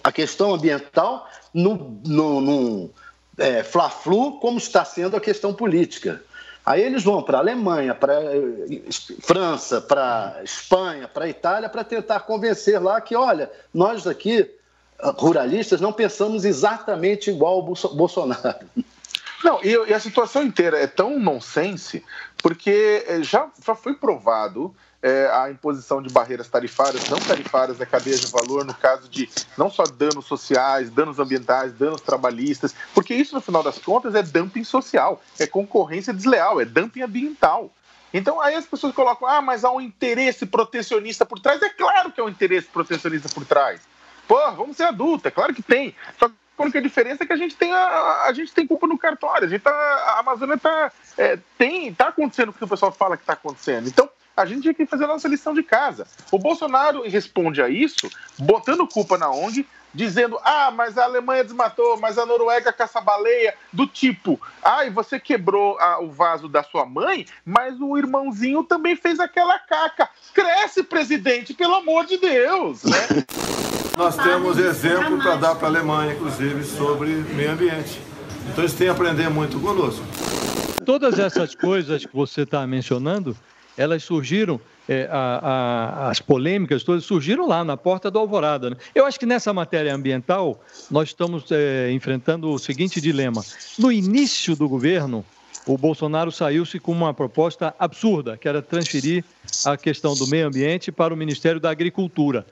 a 0.02 0.12
questão 0.12 0.54
ambiental 0.54 1.28
num, 1.52 2.00
num 2.04 2.90
é, 3.36 3.62
fla-flu 3.62 4.38
como 4.40 4.58
está 4.58 4.84
sendo 4.84 5.16
a 5.16 5.20
questão 5.20 5.54
política. 5.54 6.22
Aí 6.68 6.82
eles 6.82 7.02
vão 7.02 7.22
para 7.22 7.38
a 7.38 7.40
Alemanha, 7.40 7.94
para 7.94 8.12
eh, 8.22 8.82
França, 9.20 9.80
para 9.80 10.38
Espanha, 10.44 11.08
para 11.08 11.26
Itália, 11.26 11.66
para 11.66 11.82
tentar 11.82 12.20
convencer 12.20 12.78
lá 12.78 13.00
que, 13.00 13.16
olha, 13.16 13.50
nós 13.72 14.06
aqui 14.06 14.50
ruralistas 15.16 15.80
não 15.80 15.94
pensamos 15.94 16.44
exatamente 16.44 17.30
igual 17.30 17.54
ao 17.54 17.62
Bolsonaro. 17.94 18.66
Não, 19.42 19.64
e, 19.64 19.70
e 19.88 19.94
a 19.94 20.00
situação 20.00 20.42
inteira 20.42 20.78
é 20.78 20.86
tão 20.86 21.18
nonsense, 21.18 22.04
porque 22.42 23.04
eh, 23.06 23.22
já, 23.22 23.48
já 23.64 23.74
foi 23.74 23.94
provado 23.94 24.74
é, 25.02 25.30
a 25.32 25.50
imposição 25.50 26.02
de 26.02 26.12
barreiras 26.12 26.48
tarifárias, 26.48 27.08
não 27.08 27.18
tarifárias 27.20 27.78
da 27.78 27.86
cadeia 27.86 28.16
de 28.16 28.26
valor, 28.26 28.64
no 28.64 28.74
caso 28.74 29.08
de 29.08 29.28
não 29.56 29.70
só 29.70 29.84
danos 29.84 30.26
sociais, 30.26 30.90
danos 30.90 31.18
ambientais, 31.18 31.72
danos 31.72 32.00
trabalhistas, 32.00 32.74
porque 32.94 33.14
isso, 33.14 33.34
no 33.34 33.40
final 33.40 33.62
das 33.62 33.78
contas, 33.78 34.14
é 34.14 34.22
dumping 34.22 34.64
social, 34.64 35.22
é 35.38 35.46
concorrência 35.46 36.12
desleal, 36.12 36.60
é 36.60 36.64
dumping 36.64 37.02
ambiental. 37.02 37.70
Então 38.12 38.40
aí 38.40 38.54
as 38.54 38.66
pessoas 38.66 38.94
colocam, 38.94 39.28
ah, 39.28 39.42
mas 39.42 39.64
há 39.64 39.70
um 39.70 39.80
interesse 39.80 40.46
protecionista 40.46 41.26
por 41.26 41.38
trás. 41.38 41.60
É 41.62 41.68
claro 41.68 42.10
que 42.10 42.20
há 42.20 42.24
um 42.24 42.28
interesse 42.28 42.66
protecionista 42.66 43.28
por 43.28 43.44
trás. 43.44 43.80
Pô, 44.26 44.38
vamos 44.52 44.76
ser 44.76 44.84
adultos, 44.84 45.26
é 45.26 45.30
claro 45.30 45.54
que 45.54 45.62
tem. 45.62 45.94
Só 46.18 46.28
que 46.28 46.34
a 46.58 46.62
única 46.62 46.82
diferença 46.82 47.22
é 47.22 47.26
que 47.26 47.32
a 47.32 47.36
gente 47.36 47.54
tem, 47.54 47.72
a, 47.72 48.24
a 48.24 48.32
gente 48.32 48.52
tem 48.52 48.66
culpa 48.66 48.86
no 48.86 48.98
cartório. 48.98 49.46
A, 49.46 49.48
gente 49.48 49.62
tá, 49.62 49.70
a 49.70 50.20
Amazônia 50.20 50.54
está 50.54 50.90
é, 51.16 51.38
tem, 51.56 51.92
tá 51.94 52.08
acontecendo 52.08 52.48
o 52.48 52.52
que 52.52 52.64
o 52.64 52.68
pessoal 52.68 52.90
fala 52.90 53.16
que 53.16 53.22
está 53.22 53.34
acontecendo. 53.34 53.88
Então, 53.88 54.08
a 54.38 54.46
gente 54.46 54.62
tinha 54.62 54.74
que 54.74 54.86
fazer 54.86 55.04
a 55.04 55.08
nossa 55.08 55.26
lição 55.26 55.52
de 55.52 55.64
casa. 55.64 56.06
O 56.30 56.38
Bolsonaro 56.38 57.02
responde 57.02 57.60
a 57.60 57.68
isso 57.68 58.08
botando 58.38 58.86
culpa 58.86 59.18
na 59.18 59.28
ONG, 59.28 59.66
dizendo: 59.92 60.38
ah, 60.44 60.70
mas 60.70 60.96
a 60.96 61.04
Alemanha 61.04 61.42
desmatou, 61.42 61.98
mas 61.98 62.16
a 62.18 62.24
Noruega 62.24 62.72
caça 62.72 63.00
baleia, 63.00 63.54
do 63.72 63.84
tipo, 63.84 64.40
ah, 64.62 64.84
e 64.86 64.90
você 64.90 65.18
quebrou 65.18 65.76
a, 65.80 66.00
o 66.00 66.10
vaso 66.10 66.48
da 66.48 66.62
sua 66.62 66.86
mãe, 66.86 67.26
mas 67.44 67.80
o 67.80 67.98
irmãozinho 67.98 68.62
também 68.62 68.94
fez 68.94 69.18
aquela 69.18 69.58
caca. 69.58 70.08
Cresce, 70.32 70.84
presidente, 70.84 71.52
pelo 71.52 71.74
amor 71.74 72.06
de 72.06 72.16
Deus, 72.16 72.84
né? 72.84 73.24
Nós 73.98 74.16
temos 74.16 74.56
exemplo 74.58 75.18
para 75.18 75.34
dar 75.34 75.56
para 75.56 75.66
a 75.66 75.70
Alemanha, 75.70 76.12
inclusive, 76.12 76.62
sobre 76.62 77.08
meio 77.08 77.50
ambiente. 77.50 78.00
Então 78.46 78.62
eles 78.62 78.72
têm 78.72 78.88
a 78.88 78.92
aprender 78.92 79.28
muito 79.28 79.58
conosco. 79.58 80.04
Todas 80.86 81.18
essas 81.18 81.56
coisas 81.56 82.06
que 82.06 82.14
você 82.14 82.42
está 82.42 82.64
mencionando, 82.64 83.36
elas 83.78 84.02
surgiram 84.02 84.60
é, 84.88 85.08
a, 85.10 86.06
a, 86.06 86.10
as 86.10 86.20
polêmicas 86.20 86.82
todas 86.82 87.04
surgiram 87.04 87.46
lá 87.46 87.62
na 87.62 87.76
porta 87.76 88.10
do 88.10 88.18
Alvorada. 88.18 88.70
Né? 88.70 88.76
Eu 88.94 89.06
acho 89.06 89.18
que 89.20 89.26
nessa 89.26 89.52
matéria 89.52 89.94
ambiental 89.94 90.60
nós 90.90 91.10
estamos 91.10 91.50
é, 91.52 91.92
enfrentando 91.92 92.50
o 92.50 92.58
seguinte 92.58 93.00
dilema: 93.00 93.44
no 93.78 93.92
início 93.92 94.56
do 94.56 94.68
governo, 94.68 95.24
o 95.66 95.76
Bolsonaro 95.76 96.32
saiu-se 96.32 96.78
com 96.80 96.92
uma 96.92 97.12
proposta 97.12 97.74
absurda, 97.78 98.36
que 98.36 98.48
era 98.48 98.62
transferir 98.62 99.22
a 99.64 99.76
questão 99.76 100.14
do 100.14 100.26
meio 100.26 100.46
ambiente 100.46 100.90
para 100.90 101.12
o 101.12 101.16
Ministério 101.16 101.60
da 101.60 101.70
Agricultura. 101.70 102.46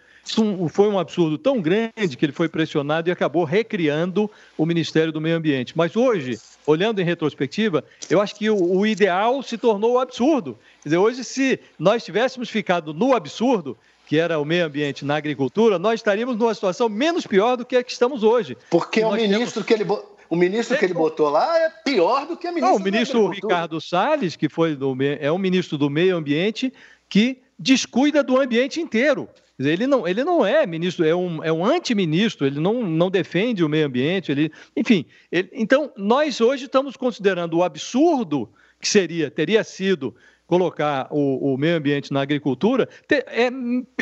Foi 0.70 0.88
um 0.88 0.98
absurdo 0.98 1.38
tão 1.38 1.60
grande 1.60 2.16
que 2.16 2.24
ele 2.24 2.32
foi 2.32 2.48
pressionado 2.48 3.08
e 3.08 3.12
acabou 3.12 3.44
recriando 3.44 4.30
o 4.58 4.66
Ministério 4.66 5.12
do 5.12 5.20
Meio 5.20 5.36
Ambiente. 5.36 5.72
Mas 5.76 5.96
hoje, 5.96 6.38
olhando 6.66 7.00
em 7.00 7.04
retrospectiva, 7.04 7.84
eu 8.10 8.20
acho 8.20 8.34
que 8.34 8.50
o, 8.50 8.56
o 8.56 8.86
ideal 8.86 9.42
se 9.42 9.56
tornou 9.56 9.94
o 9.94 9.98
absurdo. 9.98 10.58
Quer 10.82 10.88
dizer, 10.88 10.98
hoje, 10.98 11.24
se 11.24 11.60
nós 11.78 12.04
tivéssemos 12.04 12.50
ficado 12.50 12.92
no 12.92 13.14
absurdo, 13.14 13.76
que 14.06 14.18
era 14.18 14.38
o 14.38 14.44
meio 14.44 14.66
ambiente 14.66 15.04
na 15.04 15.16
agricultura, 15.16 15.78
nós 15.78 16.00
estaríamos 16.00 16.36
numa 16.36 16.54
situação 16.54 16.88
menos 16.88 17.26
pior 17.26 17.56
do 17.56 17.64
que 17.64 17.76
a 17.76 17.82
que 17.82 17.92
estamos 17.92 18.22
hoje. 18.22 18.56
Porque 18.70 19.02
o 19.02 19.12
ministro 19.12 19.64
temos... 19.64 19.66
que 19.66 19.74
ele 19.74 19.84
o 20.28 20.34
ministro 20.34 20.76
que 20.76 20.84
ele 20.84 20.94
botou 20.94 21.30
lá 21.30 21.58
é 21.58 21.70
pior 21.84 22.26
do 22.26 22.36
que 22.36 22.46
a 22.46 22.50
ministra. 22.50 22.72
Não, 22.72 22.80
o 22.80 22.82
ministro 22.82 23.28
Ricardo 23.28 23.80
Salles, 23.80 24.34
que 24.34 24.48
foi 24.48 24.74
do, 24.74 24.96
é 25.20 25.30
um 25.30 25.38
ministro 25.38 25.78
do 25.78 25.88
meio 25.88 26.16
ambiente 26.16 26.72
que 27.08 27.38
descuida 27.58 28.22
do 28.22 28.40
ambiente 28.40 28.80
inteiro. 28.80 29.28
Ele 29.58 29.86
não, 29.86 30.06
ele 30.06 30.22
não 30.22 30.44
é 30.44 30.66
ministro, 30.66 31.04
é 31.04 31.14
um, 31.14 31.42
é 31.42 31.50
um 31.50 31.64
antiministro, 31.64 32.46
ele 32.46 32.60
não, 32.60 32.82
não 32.82 33.10
defende 33.10 33.64
o 33.64 33.68
meio 33.68 33.86
ambiente, 33.86 34.30
ele, 34.30 34.52
enfim. 34.76 35.06
Ele, 35.32 35.48
então, 35.52 35.90
nós 35.96 36.40
hoje 36.40 36.66
estamos 36.66 36.96
considerando 36.96 37.56
o 37.56 37.62
absurdo 37.62 38.50
que 38.78 38.86
seria, 38.86 39.30
teria 39.30 39.64
sido 39.64 40.14
colocar 40.46 41.08
o, 41.10 41.54
o 41.54 41.56
meio 41.56 41.76
ambiente 41.76 42.12
na 42.12 42.20
agricultura, 42.20 42.88
é, 43.10 43.50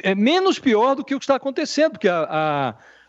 é, 0.03 0.15
menos 0.15 0.59
pior 0.59 0.95
do 0.95 1.05
que 1.05 1.15
o 1.15 1.19
que 1.19 1.25
está 1.25 1.37
acontecendo, 1.37 1.93
porque 1.93 2.09
a, 2.09 2.27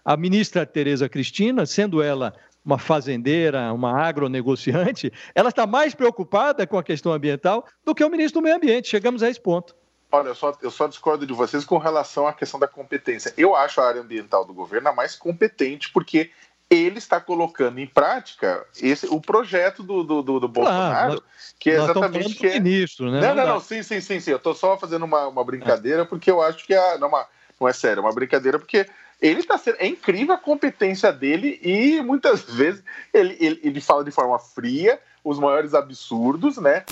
a, 0.05 0.13
a 0.13 0.17
ministra 0.17 0.65
Tereza 0.65 1.09
Cristina, 1.09 1.65
sendo 1.65 2.01
ela 2.01 2.33
uma 2.63 2.77
fazendeira, 2.79 3.73
uma 3.73 3.91
agronegociante, 4.01 5.11
ela 5.35 5.49
está 5.49 5.67
mais 5.67 5.93
preocupada 5.93 6.65
com 6.65 6.77
a 6.77 6.83
questão 6.83 7.11
ambiental 7.11 7.65
do 7.83 7.93
que 7.93 8.03
o 8.03 8.09
ministro 8.09 8.41
do 8.41 8.43
Meio 8.43 8.55
Ambiente. 8.55 8.87
Chegamos 8.87 9.21
a 9.21 9.29
esse 9.29 9.39
ponto. 9.39 9.75
Olha, 10.15 10.29
eu 10.29 10.35
só, 10.35 10.57
eu 10.61 10.71
só 10.71 10.87
discordo 10.87 11.27
de 11.27 11.33
vocês 11.33 11.65
com 11.65 11.77
relação 11.77 12.25
à 12.25 12.31
questão 12.31 12.57
da 12.57 12.69
competência. 12.69 13.33
Eu 13.37 13.53
acho 13.53 13.81
a 13.81 13.87
área 13.87 14.01
ambiental 14.01 14.45
do 14.45 14.53
governo 14.53 14.87
a 14.87 14.93
mais 14.93 15.13
competente, 15.13 15.91
porque 15.91 16.31
ele 16.69 16.97
está 16.99 17.19
colocando 17.19 17.79
em 17.79 17.85
prática 17.85 18.65
esse, 18.81 19.07
o 19.07 19.19
projeto 19.19 19.83
do, 19.83 20.05
do, 20.05 20.21
do, 20.21 20.39
do 20.39 20.47
Bolsonaro, 20.47 21.21
que 21.59 21.69
é 21.69 21.75
exatamente 21.75 22.33
que 22.35 22.47
é... 22.47 22.53
ministro, 22.53 23.11
né? 23.11 23.19
Não, 23.19 23.35
não, 23.35 23.45
não, 23.45 23.59
sim, 23.59 23.83
sim, 23.83 23.99
sim, 23.99 24.21
sim. 24.21 24.31
Eu 24.31 24.37
estou 24.37 24.55
só 24.55 24.77
fazendo 24.77 25.03
uma, 25.03 25.27
uma 25.27 25.43
brincadeira, 25.43 26.03
é. 26.03 26.05
porque 26.05 26.31
eu 26.31 26.41
acho 26.41 26.65
que 26.65 26.73
a, 26.73 26.97
não, 26.97 27.07
é 27.07 27.09
uma, 27.09 27.27
não 27.59 27.67
é 27.67 27.73
sério, 27.73 27.99
é 27.99 28.03
uma 28.03 28.13
brincadeira, 28.13 28.57
porque 28.57 28.87
ele 29.21 29.41
está 29.41 29.57
sendo. 29.57 29.75
É 29.79 29.85
incrível 29.85 30.33
a 30.33 30.37
competência 30.37 31.11
dele 31.11 31.59
e 31.61 32.01
muitas 32.01 32.41
vezes 32.49 32.81
ele, 33.13 33.35
ele, 33.37 33.59
ele 33.61 33.81
fala 33.81 34.03
de 34.03 34.11
forma 34.11 34.39
fria 34.39 34.97
os 35.25 35.39
maiores 35.39 35.73
absurdos, 35.73 36.57
né? 36.57 36.85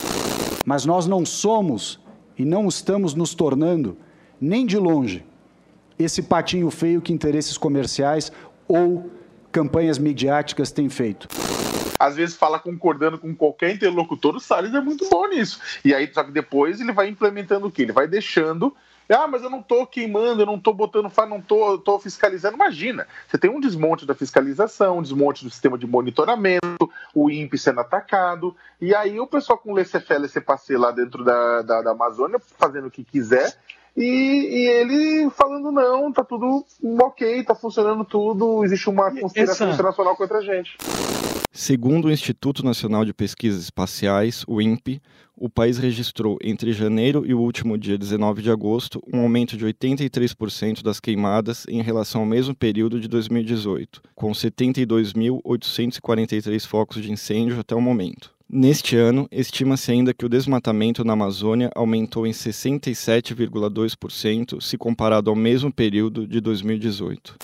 Mas 0.66 0.86
nós 0.86 1.08
não 1.08 1.26
somos 1.26 2.03
e 2.38 2.46
não 2.46 2.68
estamos 2.68 3.14
nos 3.14 3.34
tornando, 3.34 3.98
nem 4.40 4.66
de 4.66 4.78
longe, 4.78 5.26
esse 5.98 6.22
patinho 6.24 6.70
feio 6.70 7.02
que 7.02 7.14
interesses 7.14 7.58
comerciais 7.58 8.32
ou 8.68 9.12
campanhas 9.52 9.98
midiáticas 9.98 10.72
têm 10.72 10.90
feito. 10.90 11.28
Às 12.00 12.16
vezes 12.16 12.36
fala 12.36 12.60
concordando 12.60 13.18
com 13.18 13.34
qualquer 13.36 13.74
interlocutor, 13.74 14.36
o 14.36 14.40
Salles 14.40 14.74
é 14.74 14.82
muito 14.82 15.08
bom 15.10 15.28
nisso. 15.28 15.60
E 15.86 15.94
aí, 15.94 16.10
só 16.12 16.24
que 16.24 16.32
depois 16.32 16.82
ele 16.82 16.92
vai 16.92 17.08
implementando 17.08 17.68
o 17.68 17.72
quê? 17.72 17.84
Ele 17.84 17.94
vai 17.94 18.08
deixando 18.08 18.76
ah, 19.10 19.28
mas 19.28 19.44
eu 19.44 19.50
não 19.50 19.60
estou 19.60 19.86
queimando, 19.86 20.42
eu 20.42 20.46
não 20.46 20.56
estou 20.56 20.74
botando, 20.74 21.12
não 21.28 21.40
estou 21.40 22.00
fiscalizando. 22.00 22.56
Imagina, 22.56 23.08
você 23.28 23.38
tem 23.38 23.50
um 23.50 23.60
desmonte 23.60 24.06
da 24.06 24.16
fiscalização, 24.16 25.00
um 25.00 25.02
desmonte 25.02 25.44
do 25.44 25.50
sistema 25.50 25.78
de 25.78 25.86
monitoramento, 25.86 26.90
o 27.14 27.30
INPE 27.30 27.58
sendo 27.58 27.82
atacado, 27.82 28.56
e 28.80 28.96
aí 28.96 29.20
o 29.20 29.28
pessoal 29.28 29.58
com 29.58 29.74
laissez-faire, 29.74 30.22
laissez-passer 30.22 30.80
lá 30.80 30.92
dentro 30.92 31.24
da, 31.24 31.62
da, 31.62 31.82
da, 31.82 31.92
Amazônia, 31.92 32.40
fazendo 32.58 32.88
o 32.88 32.92
que 32.92 33.04
quiser, 33.04 33.58
e, 33.96 34.04
e, 34.04 34.68
ele 34.68 35.30
falando 35.32 35.72
não, 35.72 36.12
tá 36.12 36.24
tudo 36.24 36.66
ok, 37.00 37.44
tá 37.44 37.54
funcionando 37.54 38.04
tudo, 38.04 38.64
existe 38.64 38.90
uma 38.90 39.12
conspiração 39.12 39.68
Essa... 39.68 39.76
internacional 39.76 40.16
contra 40.16 40.40
a 40.40 40.42
gente. 40.42 40.78
Segundo 41.56 42.06
o 42.06 42.12
Instituto 42.12 42.66
Nacional 42.66 43.06
de 43.06 43.14
Pesquisas 43.14 43.62
Espaciais, 43.62 44.44
o 44.48 44.60
INPE, 44.60 45.00
o 45.38 45.48
país 45.48 45.78
registrou 45.78 46.40
entre 46.44 46.74
janeiro 46.74 47.24
e 47.28 47.34
o 47.36 47.40
último 47.40 47.78
dia 47.78 47.96
19 47.96 48.42
de 48.42 48.50
agosto 48.50 49.00
um 49.14 49.20
aumento 49.20 49.56
de 49.56 49.64
83% 49.64 50.82
das 50.82 51.00
queimadas 51.00 51.68
em 51.70 51.84
relação 51.84 52.22
ao 52.22 52.28
mesmo 52.28 52.56
período 52.56 53.00
de 53.00 53.08
2018, 53.08 54.02
com 54.16 54.32
72.843 54.32 56.66
focos 56.66 57.04
de 57.04 57.12
incêndio 57.12 57.60
até 57.60 57.76
o 57.76 57.82
momento. 57.82 58.34
Neste 58.50 58.98
ano, 58.98 59.28
estima-se 59.32 59.92
ainda 59.92 60.12
que 60.12 60.26
o 60.26 60.30
desmatamento 60.30 61.04
na 61.04 61.14
Amazônia 61.14 61.70
aumentou 61.76 62.26
em 62.26 62.32
67,2% 62.32 64.60
se 64.60 64.76
comparado 64.76 65.30
ao 65.30 65.36
mesmo 65.36 65.72
período 65.72 66.26
de 66.26 66.42
2018. 66.42 67.36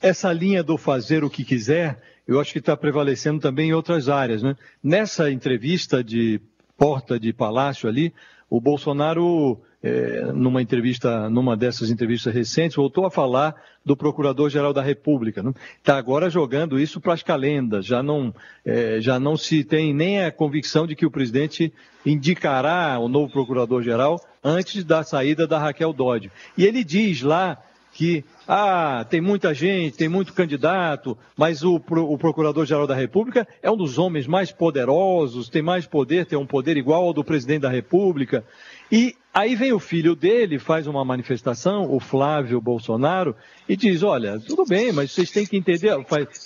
Essa 0.00 0.32
linha 0.32 0.62
do 0.62 0.78
fazer 0.78 1.24
o 1.24 1.30
que 1.30 1.44
quiser 1.44 2.11
eu 2.26 2.40
acho 2.40 2.52
que 2.52 2.58
está 2.58 2.76
prevalecendo 2.76 3.40
também 3.40 3.70
em 3.70 3.72
outras 3.72 4.08
áreas. 4.08 4.42
Né? 4.42 4.56
Nessa 4.82 5.30
entrevista 5.30 6.02
de 6.02 6.40
porta 6.76 7.18
de 7.18 7.32
palácio 7.32 7.88
ali, 7.88 8.12
o 8.48 8.60
Bolsonaro, 8.60 9.60
é, 9.82 10.30
numa 10.32 10.60
entrevista, 10.60 11.30
numa 11.30 11.56
dessas 11.56 11.90
entrevistas 11.90 12.34
recentes, 12.34 12.76
voltou 12.76 13.06
a 13.06 13.10
falar 13.10 13.54
do 13.84 13.96
Procurador-Geral 13.96 14.72
da 14.72 14.82
República. 14.82 15.40
Está 15.40 15.50
né? 15.50 15.54
Tá 15.82 15.96
agora 15.96 16.28
jogando 16.28 16.78
isso 16.78 17.00
para 17.00 17.14
as 17.14 17.22
calendas. 17.22 17.86
Já 17.86 18.02
não, 18.02 18.34
é, 18.64 19.00
já 19.00 19.18
não 19.18 19.36
se 19.36 19.64
tem 19.64 19.94
nem 19.94 20.22
a 20.22 20.30
convicção 20.30 20.86
de 20.86 20.94
que 20.94 21.06
o 21.06 21.10
presidente 21.10 21.72
indicará 22.04 22.98
o 22.98 23.08
novo 23.08 23.32
Procurador-Geral 23.32 24.20
antes 24.44 24.84
da 24.84 25.02
saída 25.02 25.46
da 25.46 25.58
Raquel 25.58 25.92
Dodge. 25.92 26.30
E 26.56 26.66
ele 26.66 26.84
diz 26.84 27.22
lá 27.22 27.56
que 27.92 28.24
ah, 28.46 29.06
tem 29.08 29.20
muita 29.20 29.54
gente, 29.54 29.96
tem 29.96 30.08
muito 30.08 30.32
candidato, 30.32 31.16
mas 31.36 31.62
o, 31.62 31.76
o 31.76 32.18
Procurador-Geral 32.18 32.86
da 32.86 32.94
República 32.94 33.46
é 33.62 33.70
um 33.70 33.76
dos 33.76 33.98
homens 33.98 34.26
mais 34.26 34.50
poderosos, 34.50 35.48
tem 35.48 35.62
mais 35.62 35.86
poder, 35.86 36.26
tem 36.26 36.38
um 36.38 36.46
poder 36.46 36.76
igual 36.76 37.04
ao 37.04 37.12
do 37.12 37.22
presidente 37.22 37.62
da 37.62 37.70
República. 37.70 38.44
E 38.90 39.14
aí 39.32 39.54
vem 39.54 39.72
o 39.72 39.78
filho 39.78 40.16
dele, 40.16 40.58
faz 40.58 40.86
uma 40.86 41.04
manifestação, 41.04 41.90
o 41.90 42.00
Flávio 42.00 42.60
Bolsonaro, 42.60 43.34
e 43.68 43.76
diz: 43.76 44.02
Olha, 44.02 44.40
tudo 44.40 44.64
bem, 44.64 44.92
mas 44.92 45.12
vocês 45.12 45.30
têm 45.30 45.46
que 45.46 45.56
entender. 45.56 45.94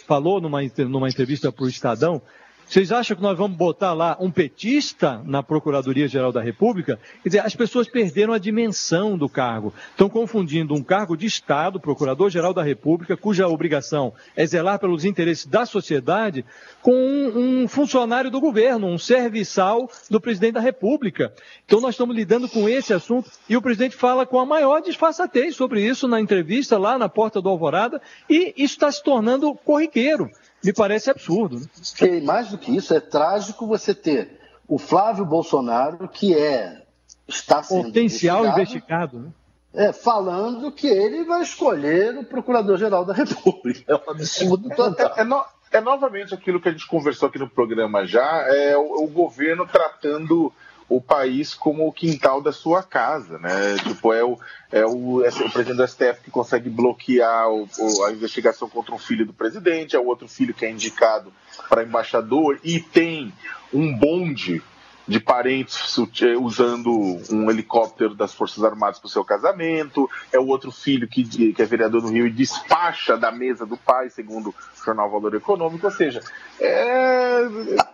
Falou 0.07 0.41
numa, 0.41 0.61
numa 0.89 1.09
entrevista 1.09 1.51
para 1.51 1.65
o 1.65 1.69
Estadão 1.69 2.21
vocês 2.69 2.91
acham 2.91 3.17
que 3.17 3.23
nós 3.23 3.39
vamos 3.39 3.57
botar 3.57 3.93
lá 3.93 4.17
um 4.19 4.29
petista 4.29 5.23
na 5.25 5.41
Procuradoria-Geral 5.41 6.33
da 6.33 6.43
República? 6.43 6.99
Quer 7.23 7.29
dizer, 7.29 7.39
as 7.39 7.55
pessoas 7.55 7.89
perderam 7.89 8.33
a 8.33 8.39
dimensão 8.39 9.17
do 9.17 9.29
cargo. 9.29 9.73
Estão 9.93 10.09
confundindo 10.09 10.75
um 10.75 10.83
cargo 10.83 11.17
de 11.17 11.27
Estado, 11.27 11.79
Procurador-Geral 11.79 12.53
da 12.53 12.65
República, 12.65 13.17
cuja 13.17 13.47
obrigação 13.47 14.13
é 14.35 14.45
zelar 14.45 14.81
pelos 14.81 15.05
interesses 15.05 15.47
da 15.47 15.65
sociedade, 15.65 16.45
com 16.83 16.93
um, 16.93 17.63
um 17.63 17.69
funcionário 17.69 18.33
do 18.33 18.41
governo, 18.41 18.89
um 18.89 18.99
serviçal 18.99 19.89
do 20.11 20.21
presidente 20.21 20.55
da 20.55 20.61
República. 20.61 21.33
Então 21.65 21.81
nós 21.81 21.95
estamos 21.95 22.17
lidando 22.17 22.49
com 22.49 22.69
esse 22.69 22.93
assunto 22.93 23.31
e 23.49 23.57
o 23.57 23.63
presidente 23.63 23.95
fala 23.95 24.27
com 24.27 24.41
a 24.41 24.47
maior 24.47 24.81
disfarçatez 24.81 25.55
sobre 25.55 25.87
isso 25.87 26.09
na 26.09 26.21
entrevista 26.21 26.77
lá 26.77 26.99
na 26.99 27.09
porta 27.09 27.41
do 27.41 27.49
Alvorada 27.49 28.03
e 28.29 28.53
isso 28.57 28.75
está 28.75 28.91
se 28.91 29.05
tornando 29.05 29.55
corriqueiro 29.55 30.29
me 30.67 30.73
parece 30.73 31.11
absurdo. 31.11 31.61
Né? 31.61 31.67
E 32.03 32.21
mais 32.21 32.49
do 32.49 32.59
que 32.59 32.75
isso, 32.75 32.93
é 32.93 33.01
trágico 33.01 33.67
você 33.67 33.95
ter 33.95 34.41
o 34.67 34.79
Flávio 34.79 35.25
Bolsonaro, 35.25 36.09
que 36.09 36.35
é 36.35 36.83
está 37.29 37.63
sendo 37.63 37.85
potencial 37.85 38.47
investigado, 38.47 39.19
né? 39.19 39.31
é, 39.75 39.93
falando 39.93 40.73
que 40.73 40.87
ele 40.87 41.25
vai 41.25 41.43
escolher 41.43 42.17
o 42.17 42.25
Procurador-Geral 42.25 43.05
da 43.05 43.13
República. 43.13 43.85
É 43.87 43.95
um 43.95 44.11
absurdo 44.11 44.69
total. 44.71 45.15
É, 45.17 45.21
é, 45.21 45.25
no, 45.25 45.45
é, 45.71 45.81
novamente 45.81 46.35
aquilo 46.35 46.61
que 46.61 46.69
a 46.69 46.73
gente 46.73 46.87
conversou 46.87 47.29
aqui 47.29 47.39
no 47.39 47.49
programa 47.49 48.07
já, 48.07 48.47
é 48.49 48.77
o, 48.77 49.05
o 49.05 49.07
governo 49.09 49.67
tratando 49.67 50.53
o 50.89 51.01
país 51.01 51.53
como 51.53 51.87
o 51.87 51.93
quintal 51.93 52.41
da 52.41 52.53
sua 52.53 52.83
casa, 52.83 53.39
né? 53.39 53.77
Tipo, 53.83 54.13
é 54.13 54.25
o, 54.25 54.39
é 54.71 54.87
o, 54.87 55.25
é 55.25 55.29
o 55.29 55.51
presidente 55.51 55.77
do 55.77 55.87
STF 55.87 56.21
que 56.25 56.31
consegue 56.31 56.71
bloquear 56.71 57.49
o, 57.49 57.69
o, 57.79 58.05
a 58.05 58.13
investigação 58.13 58.69
contra 58.69 58.95
um 58.95 58.99
filho 58.99 59.27
do 59.27 59.33
presidente, 59.33 59.97
é 59.97 59.99
o 59.99 60.07
outro 60.07 60.29
filho 60.29 60.55
que 60.55 60.65
é 60.65 60.71
indicado 60.71 61.33
para 61.69 61.83
embaixador 61.83 62.61
e 62.63 62.79
tem 62.79 63.33
um 63.73 63.97
bonde 63.97 64.63
de 65.07 65.21
parentes 65.21 65.97
eh, 66.23 66.37
usando 66.37 66.91
um 67.31 67.51
helicóptero 67.51 68.15
das 68.15 68.35
Forças 68.35 68.65
Armadas 68.65 68.99
para 68.99 69.07
o 69.07 69.11
seu 69.11 69.25
casamento, 69.25 70.11
é 70.33 70.39
o 70.39 70.49
outro 70.49 70.73
filho 70.73 71.09
que, 71.09 71.53
que 71.53 71.63
é 71.63 71.65
vereador 71.65 72.03
no 72.03 72.09
Rio 72.09 72.27
e 72.27 72.31
despacha 72.31 73.17
da 73.17 73.31
mesa 73.31 73.65
do 73.65 73.77
pai, 73.77 74.11
segundo 74.11 74.51
o 74.51 74.85
jornal 74.85 75.11
Valor 75.11 75.35
Econômico, 75.35 75.87
ou 75.87 75.93
seja, 75.93 76.21
é, 76.61 77.43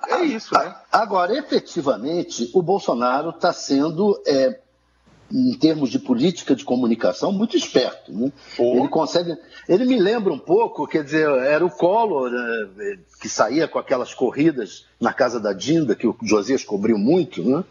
é 0.08 0.22
isso, 0.22 0.54
né? 0.54 0.74
Agora, 0.90 1.36
efetivamente, 1.36 2.50
o 2.54 2.62
Bolsonaro 2.62 3.30
está 3.30 3.52
sendo 3.52 4.20
é, 4.26 4.60
em 5.32 5.54
termos 5.54 5.90
de 5.90 5.98
política 5.98 6.54
de 6.54 6.64
comunicação, 6.64 7.32
muito 7.32 7.56
esperto. 7.56 8.12
Né? 8.12 8.30
Ele 8.58 8.88
consegue. 8.88 9.34
Ele 9.66 9.86
me 9.86 9.98
lembra 9.98 10.32
um 10.32 10.38
pouco, 10.38 10.86
quer 10.86 11.02
dizer, 11.02 11.26
era 11.26 11.64
o 11.64 11.70
Collor 11.70 12.30
né, 12.30 12.98
que 13.20 13.28
saía 13.28 13.66
com 13.66 13.78
aquelas 13.78 14.12
corridas 14.12 14.86
na 15.00 15.12
casa 15.12 15.40
da 15.40 15.52
Dinda, 15.52 15.94
que 15.94 16.06
o 16.06 16.16
Josias 16.22 16.64
cobriu 16.64 16.98
muito, 16.98 17.42
né? 17.42 17.64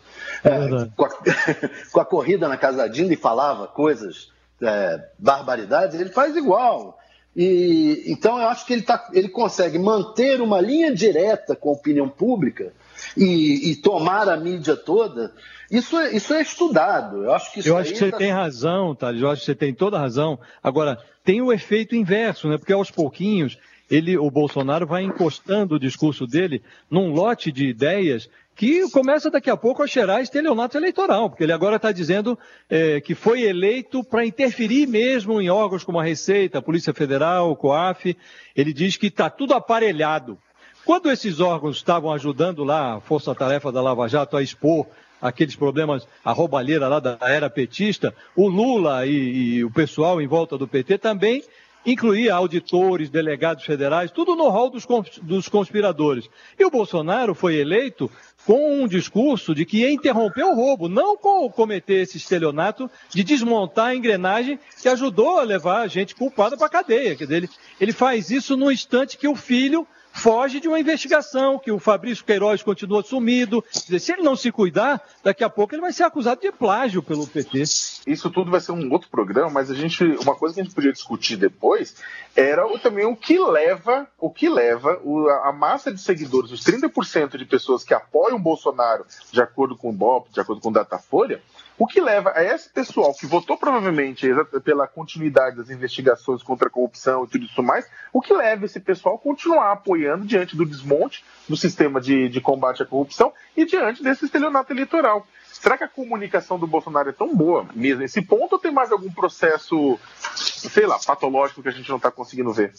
É, 0.43 0.89
com, 0.95 1.05
a, 1.05 1.09
com, 1.91 1.99
a, 1.99 2.05
corrida 2.05 2.47
na 2.47 2.57
casa 2.57 2.77
da 2.77 2.87
Dinda 2.87 3.13
e 3.13 3.17
falava 3.17 3.67
coisas, 3.67 4.31
é, 4.59 5.09
barbaridades, 5.19 5.99
ele 5.99 6.09
faz 6.09 6.35
igual. 6.35 6.97
E, 7.35 8.03
então 8.07 8.41
eu 8.41 8.49
acho 8.49 8.65
que 8.65 8.73
ele, 8.73 8.81
tá, 8.81 9.07
ele 9.13 9.29
consegue 9.29 9.77
manter 9.77 10.41
uma 10.41 10.59
linha 10.59 10.93
direta 10.93 11.55
com 11.55 11.69
a 11.69 11.73
opinião 11.73 12.09
pública 12.09 12.73
e, 13.15 13.71
e 13.71 13.75
tomar 13.75 14.27
a 14.27 14.35
mídia 14.35 14.75
toda 14.75 15.31
isso 15.71 15.97
é, 15.97 16.13
isso 16.13 16.33
é 16.33 16.41
estudado. 16.41 17.23
Eu 17.23 17.33
acho 17.33 17.53
que, 17.53 17.67
Eu 17.67 17.77
acho 17.77 17.93
que 17.93 17.99
você 17.99 18.11
tá... 18.11 18.17
tem 18.17 18.31
razão, 18.31 18.93
Thales. 18.93 19.21
Eu 19.21 19.29
acho 19.29 19.39
que 19.39 19.45
você 19.45 19.55
tem 19.55 19.73
toda 19.73 19.97
a 19.97 20.01
razão. 20.01 20.37
Agora, 20.61 20.99
tem 21.23 21.41
o 21.41 21.53
efeito 21.53 21.95
inverso, 21.95 22.49
né? 22.49 22.57
Porque 22.57 22.73
aos 22.73 22.91
pouquinhos, 22.91 23.57
ele, 23.89 24.17
o 24.17 24.29
Bolsonaro 24.29 24.85
vai 24.85 25.03
encostando 25.03 25.75
o 25.75 25.79
discurso 25.79 26.27
dele 26.27 26.61
num 26.89 27.11
lote 27.13 27.51
de 27.53 27.67
ideias 27.67 28.29
que 28.53 28.89
começa 28.91 29.31
daqui 29.31 29.49
a 29.49 29.55
pouco 29.55 29.81
a 29.81 29.87
cheirar 29.87 30.21
estelionato 30.21 30.77
eleitoral, 30.77 31.29
porque 31.29 31.43
ele 31.43 31.53
agora 31.53 31.77
está 31.77 31.91
dizendo 31.91 32.37
é, 32.69 32.99
que 32.99 33.15
foi 33.15 33.41
eleito 33.43 34.03
para 34.03 34.25
interferir 34.25 34.87
mesmo 34.87 35.41
em 35.41 35.49
órgãos 35.49 35.83
como 35.83 35.99
a 35.99 36.03
Receita, 36.03 36.59
a 36.59 36.61
Polícia 36.61 36.93
Federal, 36.93 37.49
o 37.49 37.55
COAF. 37.55 38.15
Ele 38.55 38.73
diz 38.73 38.97
que 38.97 39.07
está 39.07 39.29
tudo 39.29 39.53
aparelhado. 39.53 40.37
Quando 40.83 41.09
esses 41.09 41.39
órgãos 41.39 41.77
estavam 41.77 42.11
ajudando 42.11 42.63
lá 42.63 42.95
a 42.95 42.99
Força 42.99 43.33
Tarefa 43.33 43.71
da 43.71 43.81
Lava 43.81 44.07
Jato 44.07 44.35
a 44.35 44.43
expor 44.43 44.85
aqueles 45.21 45.55
problemas, 45.55 46.07
a 46.25 46.31
roubalheira 46.31 46.87
lá 46.87 46.99
da 46.99 47.17
era 47.21 47.49
petista, 47.49 48.13
o 48.35 48.47
Lula 48.47 49.05
e, 49.05 49.11
e 49.11 49.63
o 49.63 49.69
pessoal 49.69 50.21
em 50.21 50.27
volta 50.27 50.57
do 50.57 50.67
PT 50.67 50.97
também 50.97 51.43
incluía 51.85 52.35
auditores, 52.35 53.09
delegados 53.09 53.65
federais, 53.65 54.11
tudo 54.11 54.35
no 54.35 54.49
rol 54.49 54.69
dos, 54.69 55.49
conspiradores. 55.49 56.29
E 56.57 56.65
o 56.65 56.69
Bolsonaro 56.69 57.33
foi 57.33 57.55
eleito 57.55 58.09
com 58.45 58.83
um 58.83 58.87
discurso 58.87 59.53
de 59.53 59.65
que 59.65 59.79
ia 59.79 59.91
interromper 59.91 60.43
o 60.43 60.55
roubo, 60.55 60.89
não 60.89 61.15
com 61.17 61.49
cometer 61.49 62.01
esse 62.01 62.17
estelionato 62.17 62.89
de 63.09 63.23
desmontar 63.23 63.87
a 63.87 63.95
engrenagem 63.95 64.59
que 64.81 64.89
ajudou 64.89 65.39
a 65.39 65.43
levar 65.43 65.81
a 65.81 65.87
gente 65.87 66.15
culpada 66.15 66.57
para 66.57 66.67
a 66.67 66.69
cadeia. 66.69 67.17
Ele, 67.19 67.49
ele 67.79 67.91
faz 67.91 68.31
isso 68.31 68.55
no 68.57 68.71
instante 68.71 69.17
que 69.17 69.27
o 69.27 69.35
filho 69.35 69.87
foge 70.11 70.59
de 70.59 70.67
uma 70.67 70.79
investigação, 70.79 71.57
que 71.57 71.71
o 71.71 71.79
Fabrício 71.79 72.23
Queiroz 72.25 72.61
continua 72.61 73.03
sumido. 73.03 73.63
Se 73.71 74.11
ele 74.11 74.21
não 74.21 74.35
se 74.35 74.51
cuidar, 74.51 75.01
daqui 75.23 75.43
a 75.43 75.49
pouco 75.49 75.73
ele 75.73 75.81
vai 75.81 75.93
ser 75.93 76.03
acusado 76.03 76.41
de 76.41 76.51
plágio 76.51 77.01
pelo 77.01 77.27
PT. 77.27 77.61
Isso 77.61 78.29
tudo 78.29 78.51
vai 78.51 78.59
ser 78.59 78.71
um 78.71 78.91
outro 78.91 79.09
programa, 79.09 79.49
mas 79.49 79.71
a 79.71 79.73
gente, 79.73 80.03
uma 80.03 80.35
coisa 80.35 80.55
que 80.55 80.61
a 80.61 80.63
gente 80.63 80.75
podia 80.75 80.91
discutir 80.91 81.37
depois 81.37 81.95
era 82.35 82.61
também 82.79 83.05
o 83.05 83.15
que 83.15 83.37
leva, 83.37 84.07
o 84.17 84.29
que 84.29 84.49
leva 84.49 85.01
a 85.43 85.51
massa 85.51 85.91
de 85.93 85.99
seguidores, 85.99 86.51
os 86.51 86.63
30% 86.63 87.37
de 87.37 87.45
pessoas 87.45 87.83
que 87.83 87.93
apoiam 87.93 88.37
o 88.37 88.41
Bolsonaro, 88.41 89.05
de 89.31 89.41
acordo 89.41 89.75
com 89.75 89.89
o 89.89 89.93
BOP, 89.93 90.31
de 90.31 90.39
acordo 90.39 90.61
com 90.61 90.69
o 90.69 90.73
Datafolha, 90.73 91.41
o 91.77 91.87
que 91.87 91.99
leva 91.99 92.31
a 92.35 92.43
esse 92.43 92.69
pessoal 92.69 93.13
que 93.13 93.25
votou 93.25 93.57
provavelmente 93.57 94.27
pela 94.63 94.87
continuidade 94.87 95.57
das 95.57 95.69
investigações 95.69 96.43
contra 96.43 96.67
a 96.67 96.71
corrupção 96.71 97.23
e 97.23 97.27
tudo 97.27 97.45
isso 97.45 97.63
mais, 97.63 97.87
o 98.13 98.21
que 98.21 98.33
leva 98.33 98.65
esse 98.65 98.79
pessoal 98.79 99.15
a 99.15 99.19
continuar 99.19 99.71
apoiando 99.71 100.25
diante 100.25 100.55
do 100.55 100.65
desmonte 100.65 101.23
do 101.49 101.57
sistema 101.57 101.99
de, 101.99 102.29
de 102.29 102.39
combate 102.41 102.83
à 102.83 102.85
corrupção 102.85 103.33
e 103.55 103.65
diante 103.65 104.03
desse 104.03 104.25
estelionato 104.25 104.71
eleitoral. 104.71 105.25
Será 105.51 105.77
que 105.77 105.83
a 105.83 105.87
comunicação 105.87 106.57
do 106.57 106.65
Bolsonaro 106.65 107.09
é 107.09 107.13
tão 107.13 107.35
boa 107.35 107.67
mesmo 107.75 108.01
nesse 108.01 108.21
ponto 108.21 108.53
ou 108.53 108.59
tem 108.59 108.71
mais 108.71 108.91
algum 108.91 109.11
processo, 109.11 109.99
sei 110.35 110.85
lá, 110.85 110.97
patológico 110.99 111.61
que 111.61 111.69
a 111.69 111.73
gente 111.73 111.89
não 111.89 111.97
está 111.97 112.09
conseguindo 112.09 112.51
ver? 112.51 112.73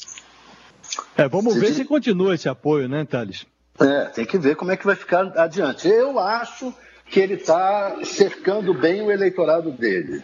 É, 1.17 1.29
vamos 1.29 1.55
ver 1.55 1.73
se 1.73 1.85
continua 1.85 2.35
esse 2.35 2.49
apoio, 2.49 2.89
né, 2.89 3.05
Thales? 3.05 3.47
É, 3.81 4.07
tem 4.07 4.27
que 4.27 4.39
ver 4.39 4.57
como 4.57 4.71
é 4.71 4.77
que 4.77 4.85
vai 4.85 4.97
ficar 4.97 5.33
adiante. 5.39 5.89
Eu 5.89 6.19
acho 6.19 6.75
que 7.07 7.21
ele 7.21 7.35
está 7.35 7.99
cercando 8.05 8.73
bem 8.75 9.03
o 9.03 9.11
eleitorado 9.11 9.71
dele. 9.71 10.23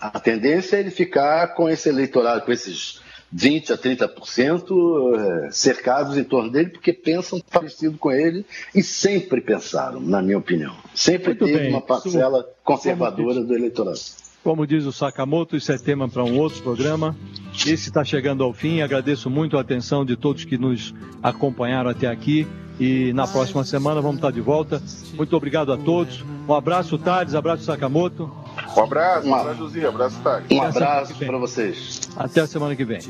A 0.00 0.18
tendência 0.18 0.76
é 0.76 0.80
ele 0.80 0.90
ficar 0.90 1.54
com 1.54 1.68
esse 1.68 1.88
eleitorado, 1.88 2.44
com 2.44 2.52
esses 2.52 3.00
20% 3.34 3.70
a 3.70 3.78
30% 3.78 5.46
eh, 5.46 5.50
cercados 5.50 6.18
em 6.18 6.24
torno 6.24 6.50
dele, 6.50 6.70
porque 6.70 6.92
pensam 6.92 7.40
parecido 7.40 7.96
com 7.96 8.10
ele 8.10 8.44
e 8.74 8.82
sempre 8.82 9.40
pensaram, 9.40 10.00
na 10.00 10.20
minha 10.20 10.38
opinião. 10.38 10.76
Sempre 10.94 11.28
Muito 11.28 11.46
teve 11.46 11.58
bem. 11.58 11.70
uma 11.70 11.80
parcela 11.80 12.46
conservadora 12.62 13.42
do 13.42 13.54
eleitorado. 13.54 14.00
Como 14.42 14.66
diz 14.66 14.84
o 14.84 14.92
Sakamoto, 14.92 15.56
isso 15.56 15.70
é 15.70 15.78
tema 15.78 16.08
para 16.08 16.24
um 16.24 16.36
outro 16.38 16.62
programa. 16.62 17.14
Esse 17.54 17.88
está 17.88 18.04
chegando 18.04 18.42
ao 18.42 18.52
fim. 18.52 18.80
Agradeço 18.80 19.30
muito 19.30 19.56
a 19.56 19.60
atenção 19.60 20.04
de 20.04 20.16
todos 20.16 20.44
que 20.44 20.58
nos 20.58 20.92
acompanharam 21.22 21.90
até 21.90 22.08
aqui. 22.08 22.46
E 22.80 23.12
na 23.12 23.26
próxima 23.26 23.62
semana 23.64 24.00
vamos 24.00 24.16
estar 24.16 24.32
de 24.32 24.40
volta. 24.40 24.82
Muito 25.14 25.36
obrigado 25.36 25.72
a 25.72 25.76
todos. 25.76 26.24
Um 26.48 26.54
abraço, 26.54 26.98
Thales. 26.98 27.34
Abraço, 27.34 27.62
Sakamoto. 27.62 28.30
Um 28.76 28.82
abraço, 28.82 29.28
um 29.28 29.34
abraço, 29.34 29.58
Josi. 29.58 29.86
Abraço, 29.86 30.20
Thales. 30.22 30.46
Um 30.50 30.62
abraço 30.62 31.14
para 31.14 31.38
vocês. 31.38 32.00
Até 32.16 32.40
a 32.40 32.46
semana 32.46 32.74
que 32.74 32.84
vem. 32.84 33.00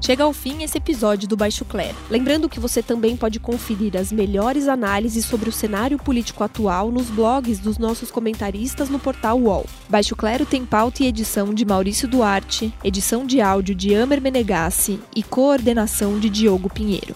Chega 0.00 0.24
ao 0.24 0.32
fim 0.32 0.62
esse 0.62 0.78
episódio 0.78 1.28
do 1.28 1.36
Baixo 1.36 1.64
Clero. 1.64 1.96
Lembrando 2.08 2.48
que 2.48 2.58
você 2.58 2.82
também 2.82 3.16
pode 3.16 3.38
conferir 3.38 3.96
as 3.96 4.10
melhores 4.10 4.66
análises 4.66 5.26
sobre 5.26 5.50
o 5.50 5.52
cenário 5.52 5.98
político 5.98 6.42
atual 6.42 6.90
nos 6.90 7.10
blogs 7.10 7.58
dos 7.58 7.76
nossos 7.76 8.10
comentaristas 8.10 8.88
no 8.88 8.98
portal 8.98 9.38
UOL. 9.38 9.66
Baixo 9.88 10.16
Clero 10.16 10.46
tem 10.46 10.64
pauta 10.64 11.02
e 11.02 11.06
edição 11.06 11.52
de 11.52 11.66
Maurício 11.66 12.08
Duarte, 12.08 12.72
edição 12.82 13.26
de 13.26 13.42
áudio 13.42 13.74
de 13.74 13.94
Amer 13.94 14.22
Menegassi 14.22 14.98
e 15.14 15.22
coordenação 15.22 16.18
de 16.18 16.30
Diogo 16.30 16.70
Pinheiro. 16.70 17.14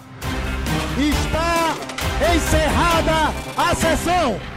Está 0.97 1.75
encerrada 2.35 3.33
a 3.57 3.75
sessão! 3.75 4.54